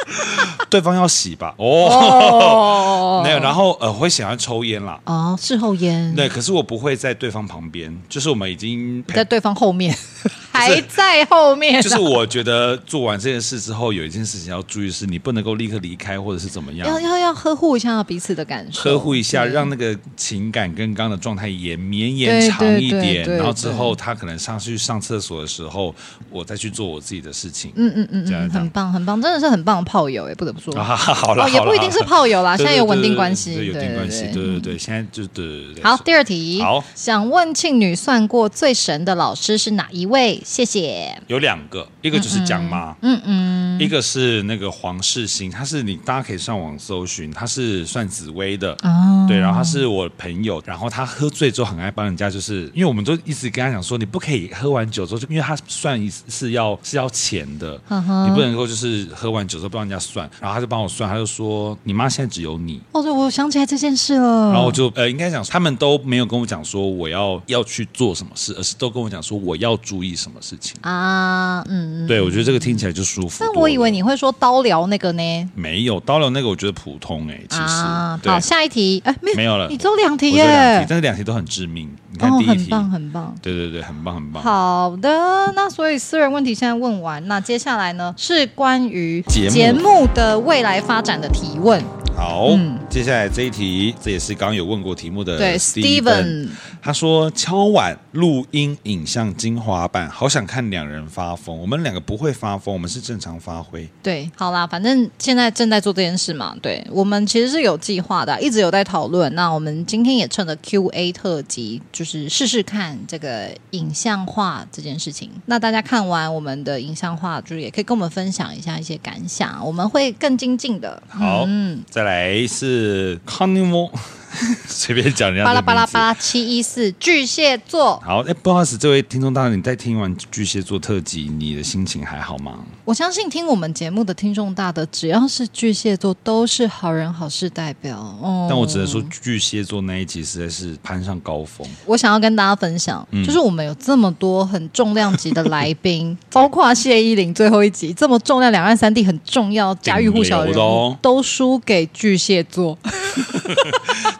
[0.69, 1.53] 对方要洗吧？
[1.57, 4.99] 哦，没有，然后呃，我会想要抽烟啦。
[5.05, 6.13] 哦，事后烟。
[6.15, 9.95] 对，可是我不会在对方旁边，就是我们已经在对方后面，
[10.51, 11.81] 还在后面。
[11.81, 16.87] 就是我觉得做完这件事之后，有一件事情要注意，是你不能够立刻离开，或者是怎么样？
[16.87, 23.25] 要要要呵护一下彼此的感受，呵护一下，让那个情感跟刚刚的状态延绵延长一点。
[23.37, 25.93] 然后之后他可能上去上厕所的时候，
[26.29, 27.71] 我再去做我自己的事情。
[27.75, 30.71] 嗯嗯嗯，这样很棒很棒，真的是很棒的炮友哎，不得不说。
[30.79, 35.83] 啊， 好了，也不一定是炮友啦，现在有稳定关系，对，有稳定关系，对对对，现在就对对对。
[35.83, 40.39] 好，第二题，好，想问庆女算过最神的老师是哪一位？
[40.45, 41.19] 谢谢。
[41.25, 60.67] 有两个，一个就是姜妈，嗯嗯，一个是那个黄世兴，他是你大家可以上网搜寻，他是算紫薇的，哦，对，然后他是我朋友，然后他喝醉之后很爱帮人家，就是因为我们都一直跟他讲说，你不可以喝完酒之后，就因为他算一是要是要钱的，你不能够就是喝完酒之后帮人家算，然后他就。
[60.67, 62.81] 帮我算，他就说你妈现在只有你。
[62.91, 64.51] 哦，对，我想起来这件事了。
[64.51, 71.63] 然后我就呃，应该讲他们都没有跟我讲说我要要去做什么事，而是都跟我讲说我要注意什么事情啊。
[71.69, 73.37] 嗯，对，我觉得这个听起来就舒服。
[73.39, 75.49] 但我以为你会说刀疗那个呢？
[75.55, 77.45] 没有刀疗那个，我觉得普通哎、欸。
[77.49, 81.89] 其实，啊、好，下一题，哎，没有，没有了，你只有两题耶，但是两题都很致命。
[82.11, 83.35] 你看第一题，哦、很棒，很棒。
[83.41, 84.43] 对对对，很棒，很棒。
[84.43, 85.09] 好的，
[85.55, 89.76] 那所以私人问题现在问完，那接下来呢是关于节目
[90.13, 91.81] 的未来发展的提问。
[92.17, 95.37] 好，嗯、接下来这一题，这也是刚刚有问过题目的。
[95.37, 96.47] 对，Steven，
[96.81, 101.55] 他说敲碗录音影像精华版，好想看两人发疯。
[101.55, 103.87] 我们两个不会发疯，我们是正常发挥。
[104.01, 106.55] 对，好啦，反正现在正在做这件事嘛。
[106.59, 109.33] 对，我们其实是有计划的，一直有在讨论。
[109.35, 115.29] 那我们今天也趁着 Q&A 特辑，就是试试看这个影像化这件事情。
[115.45, 120.99] 那大家看完我们的影像化，就是也可以跟我们分享一下一些感想，我们会更精进的。
[121.07, 122.06] 好，嗯，再来。
[122.07, 123.91] 来是康尼莫。
[124.67, 125.45] 随便讲人家。
[125.45, 127.99] 巴拉巴拉巴拉七一四巨蟹座。
[128.05, 132.59] 好，哎，不好意思，这位听众大人，你在听完巨蟹座特辑，你的心情还好吗？
[132.87, 137.97] 我相信听我们节目的听众大的，只要是巨蟹座，都是好人好事代表。
[137.97, 141.67] 哦，但我只能说，巨蟹座那一集实在是攀上高峰。
[141.85, 152.77] 我想要跟大家分享，嗯、就是我们有这么多很重量级的来宾， 包括谢依霖最后一集这么重量，两岸三地很重要家喻户晓的人物，都输给巨蟹座。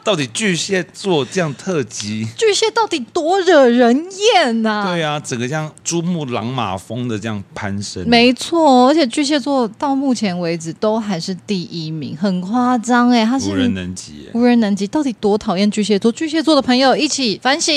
[0.04, 4.88] 到底巨蟹座这样特辑，巨蟹到底多惹人厌呐、啊？
[4.88, 8.57] 对啊，整个像珠穆朗玛峰的这样攀升，没错。
[8.88, 14.88] 而且巨蟹座到目前为止都还是第一名，很夸张哎，他是无人能及，无人能及。
[14.88, 16.12] 到底多讨厌巨蟹座？
[16.12, 17.74] 巨蟹座的朋友一起反省。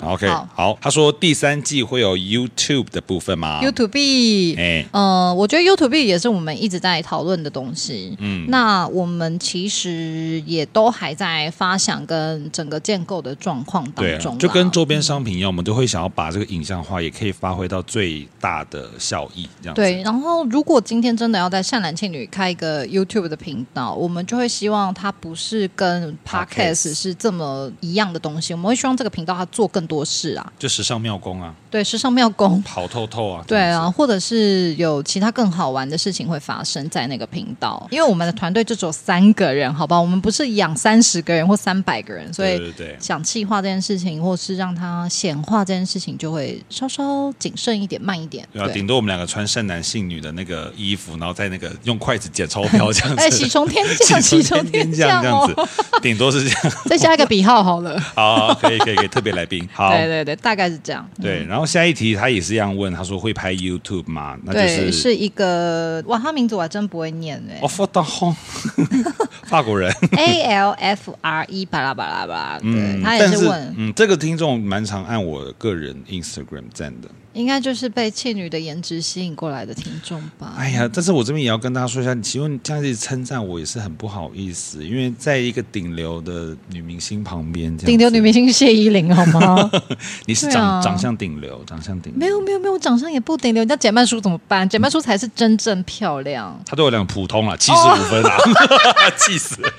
[0.00, 0.78] OK，好，好。
[0.80, 8.16] 他说第三季会有 YouTube 的部分吗？YouTube，哎，呃，我觉得 YouTube 也是我们一直在讨论的东西。
[8.18, 11.24] 嗯，那我们其实也都还在。
[11.56, 19.48] 发想跟整个建构的状况当中，就跟周边商品一样，我们都会想要把这个影像化，也可以发挥到最大的效益。
[19.62, 20.02] 这样对。
[20.02, 20.13] 然后，
[20.50, 42.60] 如果今天真的要在善男信女开一个 YouTube 的频道，我们就会希望它不是跟 Podcast 是这么一样的东西，我们会希望这个频道它做更多事啊，就时尚妙工啊，对，时尚妙工跑透透啊，对啊，或者是有其他更好玩的事情会发生在那个频道，因为我们的团队就只有三个人，好吧，我们不是养三十个人或三百个人，所以
[42.98, 48.46] 想气化这件事情，或是让它显化这件事情，就会稍稍谨慎一点，慢一点。
[48.52, 55.54] 对啊，顶多我们两个穿善男信女的那个衣服，然后在那个用筷子捡钞票这样子，哎，喜从天降， 喜从天降这样子，
[56.02, 56.72] 顶多是这样。
[56.86, 61.08] 再加一个笔号好了，好，可以，可以，可以，特别来宾，好，对对对，大概是这样。
[61.20, 64.36] 对，然后下一题他也是一样问，他说会拍 YouTube 吗？
[64.44, 67.86] 那就是是一个哇，他名字我还真不会念哎，哦，法
[69.46, 77.08] 法国人， A L F R E 巴拉巴拉巴拉，对，他也是问，嗯，这个听众蛮常按我个人 Instagram 赞的。
[77.34, 80.54] 应该就是被倩女的颜值吸引过来的听众吧。
[80.56, 89.70] 哎呀，但是我这边也要跟大家说一下，你请问这样子称赞我也是很不好意思，因为在一个顶流的女明星旁边，顶流女明星谢依霖好吗？
[90.26, 92.18] 你是长、啊、长相顶流，长相顶流。
[92.20, 93.60] 没有没有没有，长相也不顶流。
[93.62, 94.66] 人家简曼书怎么办？
[94.70, 96.56] 简曼书才是真正漂亮。
[96.64, 98.38] 她对我讲普通了，七十五分啊，
[99.18, 99.70] 气、哦、死了，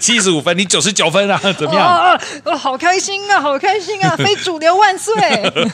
[0.00, 1.86] 七十五分，你九十九分啊，怎么样？
[1.86, 5.12] 哦，哦，好开心啊，好开心啊，非主流万岁。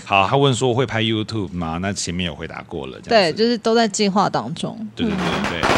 [0.05, 1.28] 好，他问说我会拍 YouTube。
[1.29, 1.79] YouTube 吗？
[1.81, 4.79] 那前面有回答过了，对，就是都在计划当中。
[4.97, 5.69] 对对对对。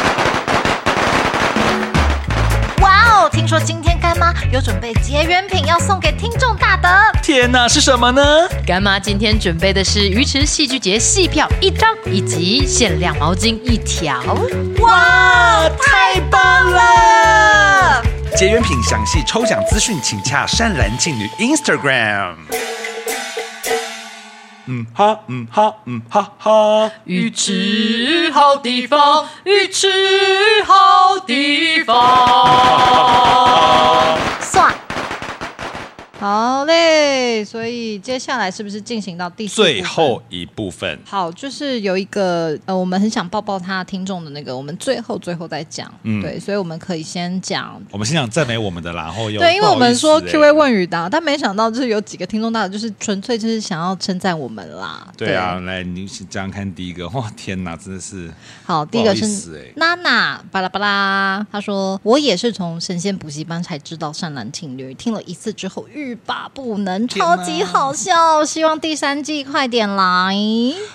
[2.81, 3.29] 哇哦！
[3.31, 6.87] 听说今天干妈有准备结缘品要送给听众大德。
[7.21, 8.21] 天哪，是什么呢？
[8.65, 14.21] 干妈今天准备的是鱼池戏剧节戏票一张，以及限量毛巾一条。
[14.79, 18.01] 哇，太棒了！
[18.35, 22.35] 结缘品详细抽奖资讯，请洽善男信女 Instagram。
[24.73, 26.89] 嗯哈，嗯哈，嗯哈哈。
[27.03, 29.89] 鱼池好地方，鱼池
[30.65, 31.93] 好地方。
[34.39, 34.73] 算。
[36.21, 40.99] 好嘞，所以接下来是不是进行到第四最后一部分？
[41.03, 45.91] 好，就是有一个呃，我们很想抱抱他听众的那个，我们最后最后再讲。
[46.03, 47.81] 嗯，对，所以我们可以先讲。
[47.89, 55.07] 我们先讲赞美我们的，然后又对，因为我们说 Q A 问语答，但没想到就是有几个听众大的，就是纯粹就是想要称赞我们啦。
[55.17, 58.29] 对啊，对来，你这样看第一个，哇，天哪，真的是
[58.63, 68.43] 好，第一个是娜娜巴拉巴拉，他说我也是从神仙补习班才知道善男信女，听了一次之后欲罢不能，超级好笑！
[68.43, 70.35] 希望第三季快点来。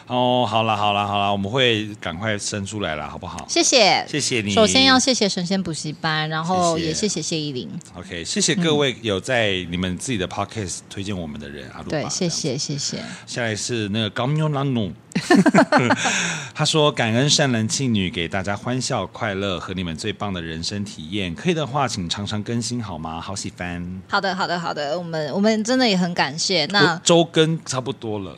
[0.06, 3.46] 哦，好了好了好了，我们会赶快生出来了，好不好？
[3.48, 4.50] 谢谢，谢谢你。
[4.50, 7.68] 首先要谢谢神仙补习班，然后也谢谢谢依林。
[7.94, 11.82] OK，谢谢各位有在你们自己的 Podcast 推荐我们的人啊。
[11.88, 13.02] 对，谢谢谢谢。
[13.26, 14.92] 下来是那个 Gamio Nano，
[16.54, 23.20] 他说感恩善男信女给大家欢笑快乐和你们最棒的人生体验，可以的话请常常更新好吗？
[23.20, 24.02] 好喜欢。
[24.08, 26.66] 好的好的好的，我们我们真的也很感谢。
[26.66, 28.36] 那周更差不多了。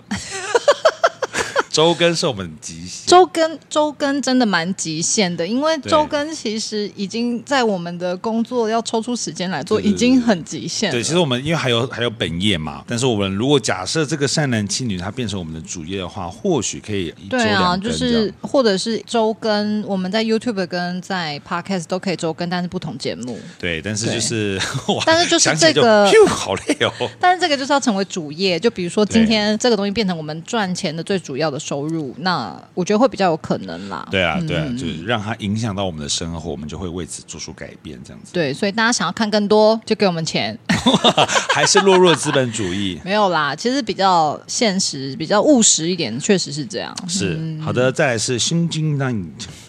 [1.79, 10.93] 周更是我们极限，周更周更真的蛮极限的，因为周更其实已经在我们的工作要抽出时间来做，已经很极限了。
[10.93, 17.15] 对，其实我们因为还有还有本业嘛，但是我们如果假设这个善男信女它变成我们的主业的话，或许可以。
[17.29, 23.39] 对啊，就是或者是周更，我们在 YouTube 跟在 Podcast 都可以周更，但是不同节目。
[23.59, 24.61] 对，但是就是，
[25.07, 27.11] 但是就是这个 好累哦。
[27.21, 31.58] 但是这个就是要成为主业，就比如说今天这个东西变成我们赚钱的最主要的。
[31.59, 34.07] 收入，那我觉得会比较有可能啦。
[34.11, 38.33] 对啊，对啊，嗯、就是让它影响到我们的生活，我们就会为此做出改变，这样子。
[38.33, 40.59] 对，所以大家想要看更多，就给我们钱。
[41.53, 43.01] 还是落入资本主义？
[43.05, 46.95] 没有啦，其实比较现实、比较务实一点，确实是这样。
[47.09, 49.13] 是、嗯、好的，再来是心经那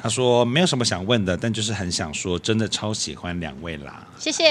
[0.01, 4.05] 他说没有什么想问的，但就是很想说，真的超喜欢两位啦。
[4.19, 4.43] 谢谢，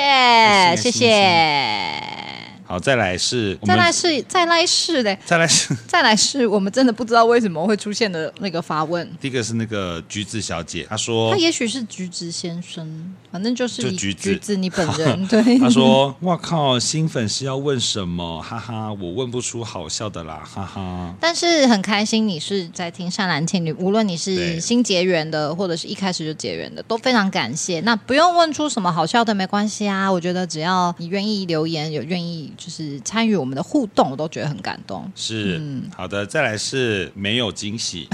[0.77, 2.58] 谢谢。
[2.69, 9.11] 好，再来是，再来是，再来是嘞，再来是，再来是我们真的不知道为什么会出现的那个发问。
[9.19, 15.27] 第一个是那个橘子小姐，她说，她也许是橘子先生，反正就是就橘子，橘子你本人。
[15.29, 18.41] 对，他说，哇靠，新粉丝要问什么？
[18.43, 21.15] 哈哈，我问不出好笑的啦，哈哈。
[21.21, 27.81] 但是很开心，你是在听善男信女，无论你是新结缘的，或者是一开始就结缘的，都非常感谢。
[27.81, 30.11] 那不用问出什么好笑的，没关系啊。
[30.11, 32.29] 我觉得只要你愿意留言，有愿意。
[32.57, 35.11] 就是参与我们的互动，我都觉得很感动。
[35.15, 38.09] 是，嗯、好的，再来是没有惊喜。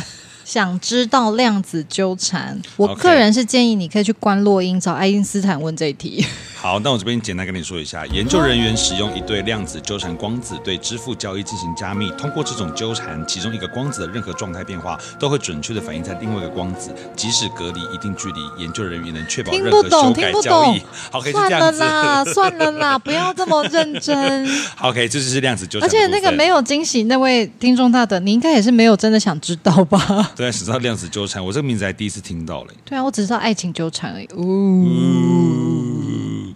[0.44, 6.24] 想知道量子纠缠，我个人是建议你可以去观落英找爱因斯坦问这一题。
[6.64, 20.82] 好，那我这边简单跟你说一下，研究人员使用一对量子纠缠光子对支付交易进行加密，通过这种纠缠，其中一个光子的任何状态变化都会准确的反映在另外一个光子，即使隔离一定距离，研究人员能确保任何修改交易。
[21.12, 24.48] 好，可以算了啦，算了啦， 不要这么认真。
[24.74, 25.86] 好，OK，这就是量子纠缠。
[25.86, 30.32] 而且那个没有惊喜那位听众大的，你应该也是没有真的想知道吧？
[30.34, 32.74] 对，只知道量子纠缠，我这个名字还第一次听到嘞。
[32.84, 34.28] 对啊，我只知道爱情纠缠而已。
[34.36, 34.84] 呜。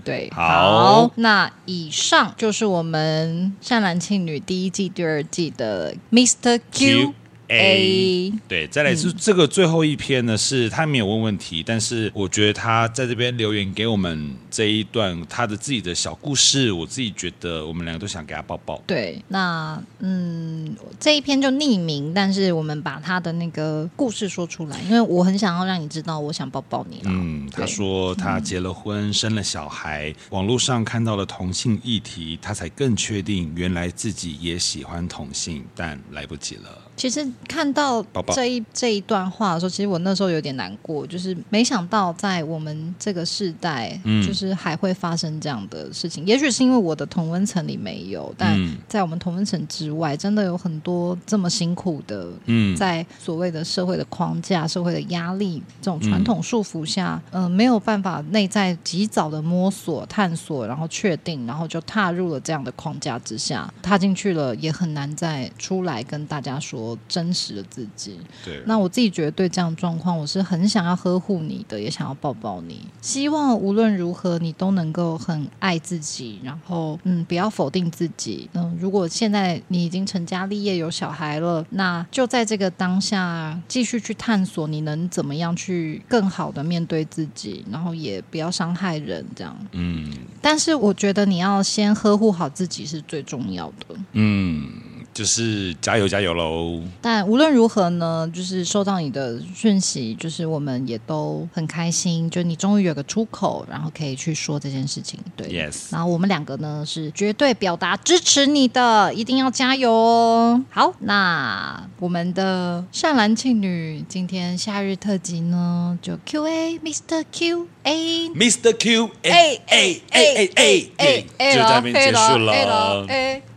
[0.05, 6.59] 对，好，好，那以上就是我们《善男信女》第一季、第二季的 Mr.
[6.73, 7.13] Q。
[7.13, 7.15] Q
[7.49, 18.83] A 对，再来是这个最后一篇呢，是他没有问问题，但是我觉得他在这边留言给我们这一段他的自己的小故事，我自己觉得我们两个都想给他抱抱。
[18.87, 27.01] 对，那嗯，这一篇就匿名，但是我们把他的那个故事说出来，因为我很想要让你知道，我想抱抱你。
[27.05, 36.83] 嗯，他说他结了婚，生了小孩，网络上看到了同性议题，他才更确定原来自己也喜欢同性，但来不及了。
[36.97, 46.27] 其实看到这一这一段话的时候，其实我那时候有点难过，就是没想到在我们这个世代，嗯，就是还会发生这样的事情。
[46.27, 48.59] 也许是因为我的同温层里没有，但
[48.89, 66.97] 在我们同温层之外，真的有很多这么辛苦的，嗯，在所谓的社会的框架、社会的压力这种传统束缚下，嗯、呃，没有办法内在及早的摸索、探索，然后确定，然后就踏入了这样的框架之下，踏进去了，也很难再出来跟大家说。
[67.09, 72.81] 真实的自己，对，那我自己觉得对这样状况，我是很想要呵护你的，也想要抱抱你。
[73.01, 78.49] 希望无论如何，你都能够很爱自己，然后嗯，不要否定自己。
[78.55, 89.57] 嗯，如果现在你已经成家立业有小孩了，那就在这个当下继续去探索，你能怎么样去更好的面对自己，然后也不要伤害人，这样。
[89.73, 93.97] 嗯，但是我觉得你要先呵护好自己是最重要的。
[94.13, 94.88] 嗯。
[95.19, 96.81] 就是加油加油喽！
[97.03, 105.19] 但无论如何呢，就是收到你的讯息，就是我们也都很开心，就你终于有个出口，然后可以去说这件事情。
[105.37, 105.87] 对，Yes。
[105.91, 110.65] 然后我们两个呢是绝对表达支持你的，一定要加油哦！
[110.71, 123.05] 好，那我们的善男庆女今天夏日特辑呢，就 Q A Mr Q A Mr Q A A A A A A 就在这边结束了。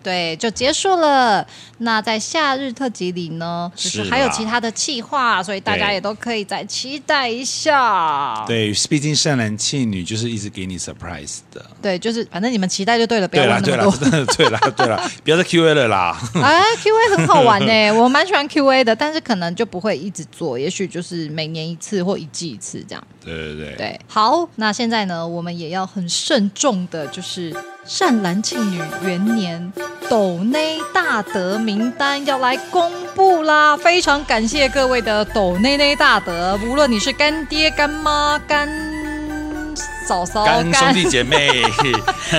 [0.03, 1.45] 对，就结束了。
[1.79, 8.43] 那在夏日特辑里呢，就是还有其他的企划，所以大家也都可以再期待一下。
[8.45, 11.65] 对，毕竟善男信女就是一直给你 surprise 的。
[11.81, 14.09] 对，就是反正你们期待就对了，不要问那么多。
[14.35, 16.19] 对了， 对了，不要再 Q A 了啦。
[16.41, 23.03] 哎，Q A 很好玩呢， 我蛮喜欢 Q A 的，但是可能就不会一直做，也许就是每年一次或一季一次这样。
[23.23, 23.75] 对对对。
[23.77, 27.55] 对，好，那现在呢，我们也要很慎重的，就是。
[27.83, 29.73] 善男信女元年
[30.07, 33.75] 抖内大德名单要来公布啦！
[33.75, 38.69] 非常感谢各位的抖内内大德，无论你是干爹、干妈、干。
[40.07, 41.63] 嫂嫂、干兄弟姐妹、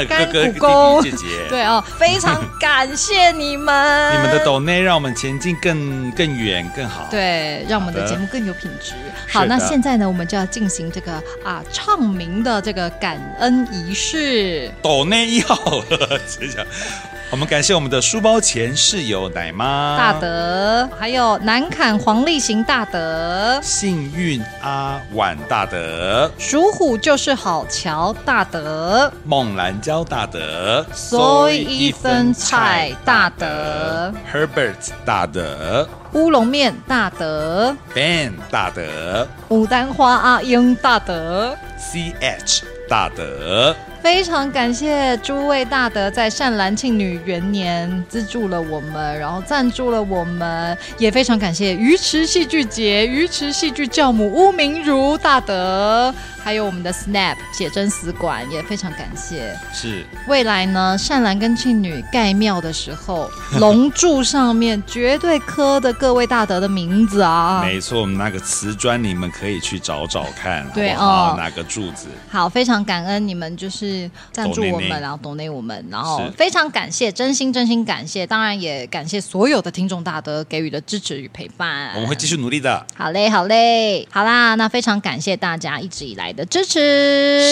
[0.08, 8.92] 干 哥哥、弟弟姐姐，对啊、哦，非常感谢你们，你们的抖内让我们前进更更远更好，对，让我们的节目更有品质。
[9.28, 11.12] 好，好，那现在呢，我们就要进行这个
[11.44, 14.70] 啊唱名的这个感恩仪式。
[14.82, 15.82] 抖内一号，
[17.32, 19.96] 我们感谢我们的书包前室友奶妈。
[19.96, 42.60] 大德，还有南坎黄立行大德，幸运阿婉大德，属虎就是好乔大德，孟兰娇大德，所以一分菜大德，Herbert 大德，乌龙面大德，Ben 大德，牡丹花阿英大德，CH
[42.90, 43.74] 大德。
[44.02, 56.12] 非常感谢诸位大德在善兰庆女元年资助了我们，然后赞助了我们，也非常感谢鱼池戏剧节、鱼池戏剧教母巫明如大德。
[56.42, 59.54] 还有我们的 Snap 写真死馆也非常感谢。
[59.72, 67.62] 是未来呢，善兰跟庆女盖庙的时候，龙柱上面绝对刻的各位大德的名字啊。
[67.62, 72.06] 没错，我们那个瓷砖你们可以去找找看，对哦，哪个柱子？
[72.30, 81.90] 好，非常感恩你们，就是是赞助我们，然后 donate 我们，然后非常感谢，真心真心感谢，当然也感谢所有的听众大德给予的支持与陪伴。
[81.94, 82.86] 我们会继续努力的。
[82.94, 86.78] 好嘞，好嘞，好啦，那非常感谢大家一直以来的支持。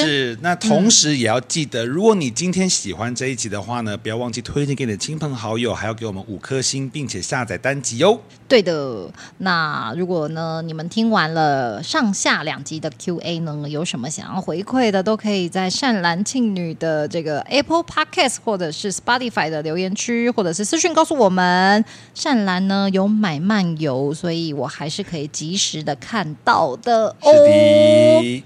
[0.00, 8.20] 是，那同时也要记得，如果你今天喜欢这一集的话呢，不要忘记推荐给你的亲朋好友，还要给我们五颗星，并且下载单集哟。
[8.48, 9.08] 对的，
[9.38, 21.84] 那如果呢，你们听完了上下两集的 Q&A 呢，有什么想要回馈的，都可以在善兰庆女的这个 Apple Podcast 或者是 Spotify 的留言区，或者是私讯告诉我们。
[22.12, 27.32] 善兰呢有买漫游，所以我还是可以及时的看到的哦。
[27.32, 28.44] 是的。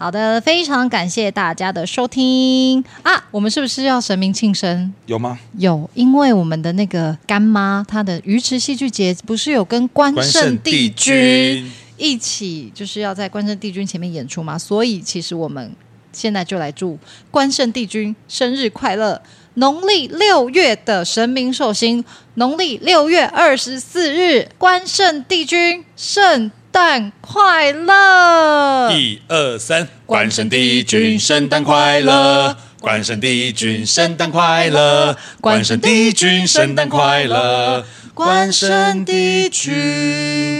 [0.00, 3.22] 好的，非常感谢大家的收听啊！
[3.30, 4.90] 我们是不是要神明庆生？
[5.04, 5.38] 有吗？
[5.58, 14.56] 有，因为我们的那个干妈，她的鱼池戏剧节不是有跟关圣帝君一起，就是要在关圣帝君前面演出吗？
[14.56, 15.70] 所以其实我们
[16.14, 16.98] 现在就来祝
[17.30, 19.20] 关圣帝君生日快乐！
[19.54, 22.02] 农历六月的神明寿星，
[22.36, 28.90] 农历六月二十四日，关圣帝君圣诞快乐！
[28.92, 32.56] 一二三，关圣帝君圣诞快乐！
[32.80, 35.16] 关圣帝君圣诞快乐！
[35.40, 37.84] 关圣帝君圣诞快乐！
[38.14, 39.72] 关圣帝君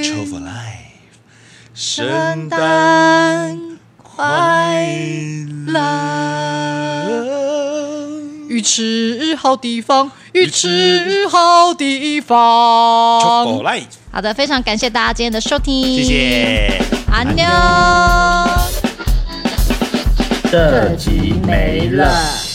[0.02, 1.14] ，Chill for life，
[1.74, 4.86] 圣诞快
[5.66, 7.39] 乐！
[8.50, 13.20] 鱼池好地方，鱼池好地方。
[13.20, 17.46] 好的，非常感谢大家今天的收听，谢谢，安妞。
[20.50, 22.49] 这集没了。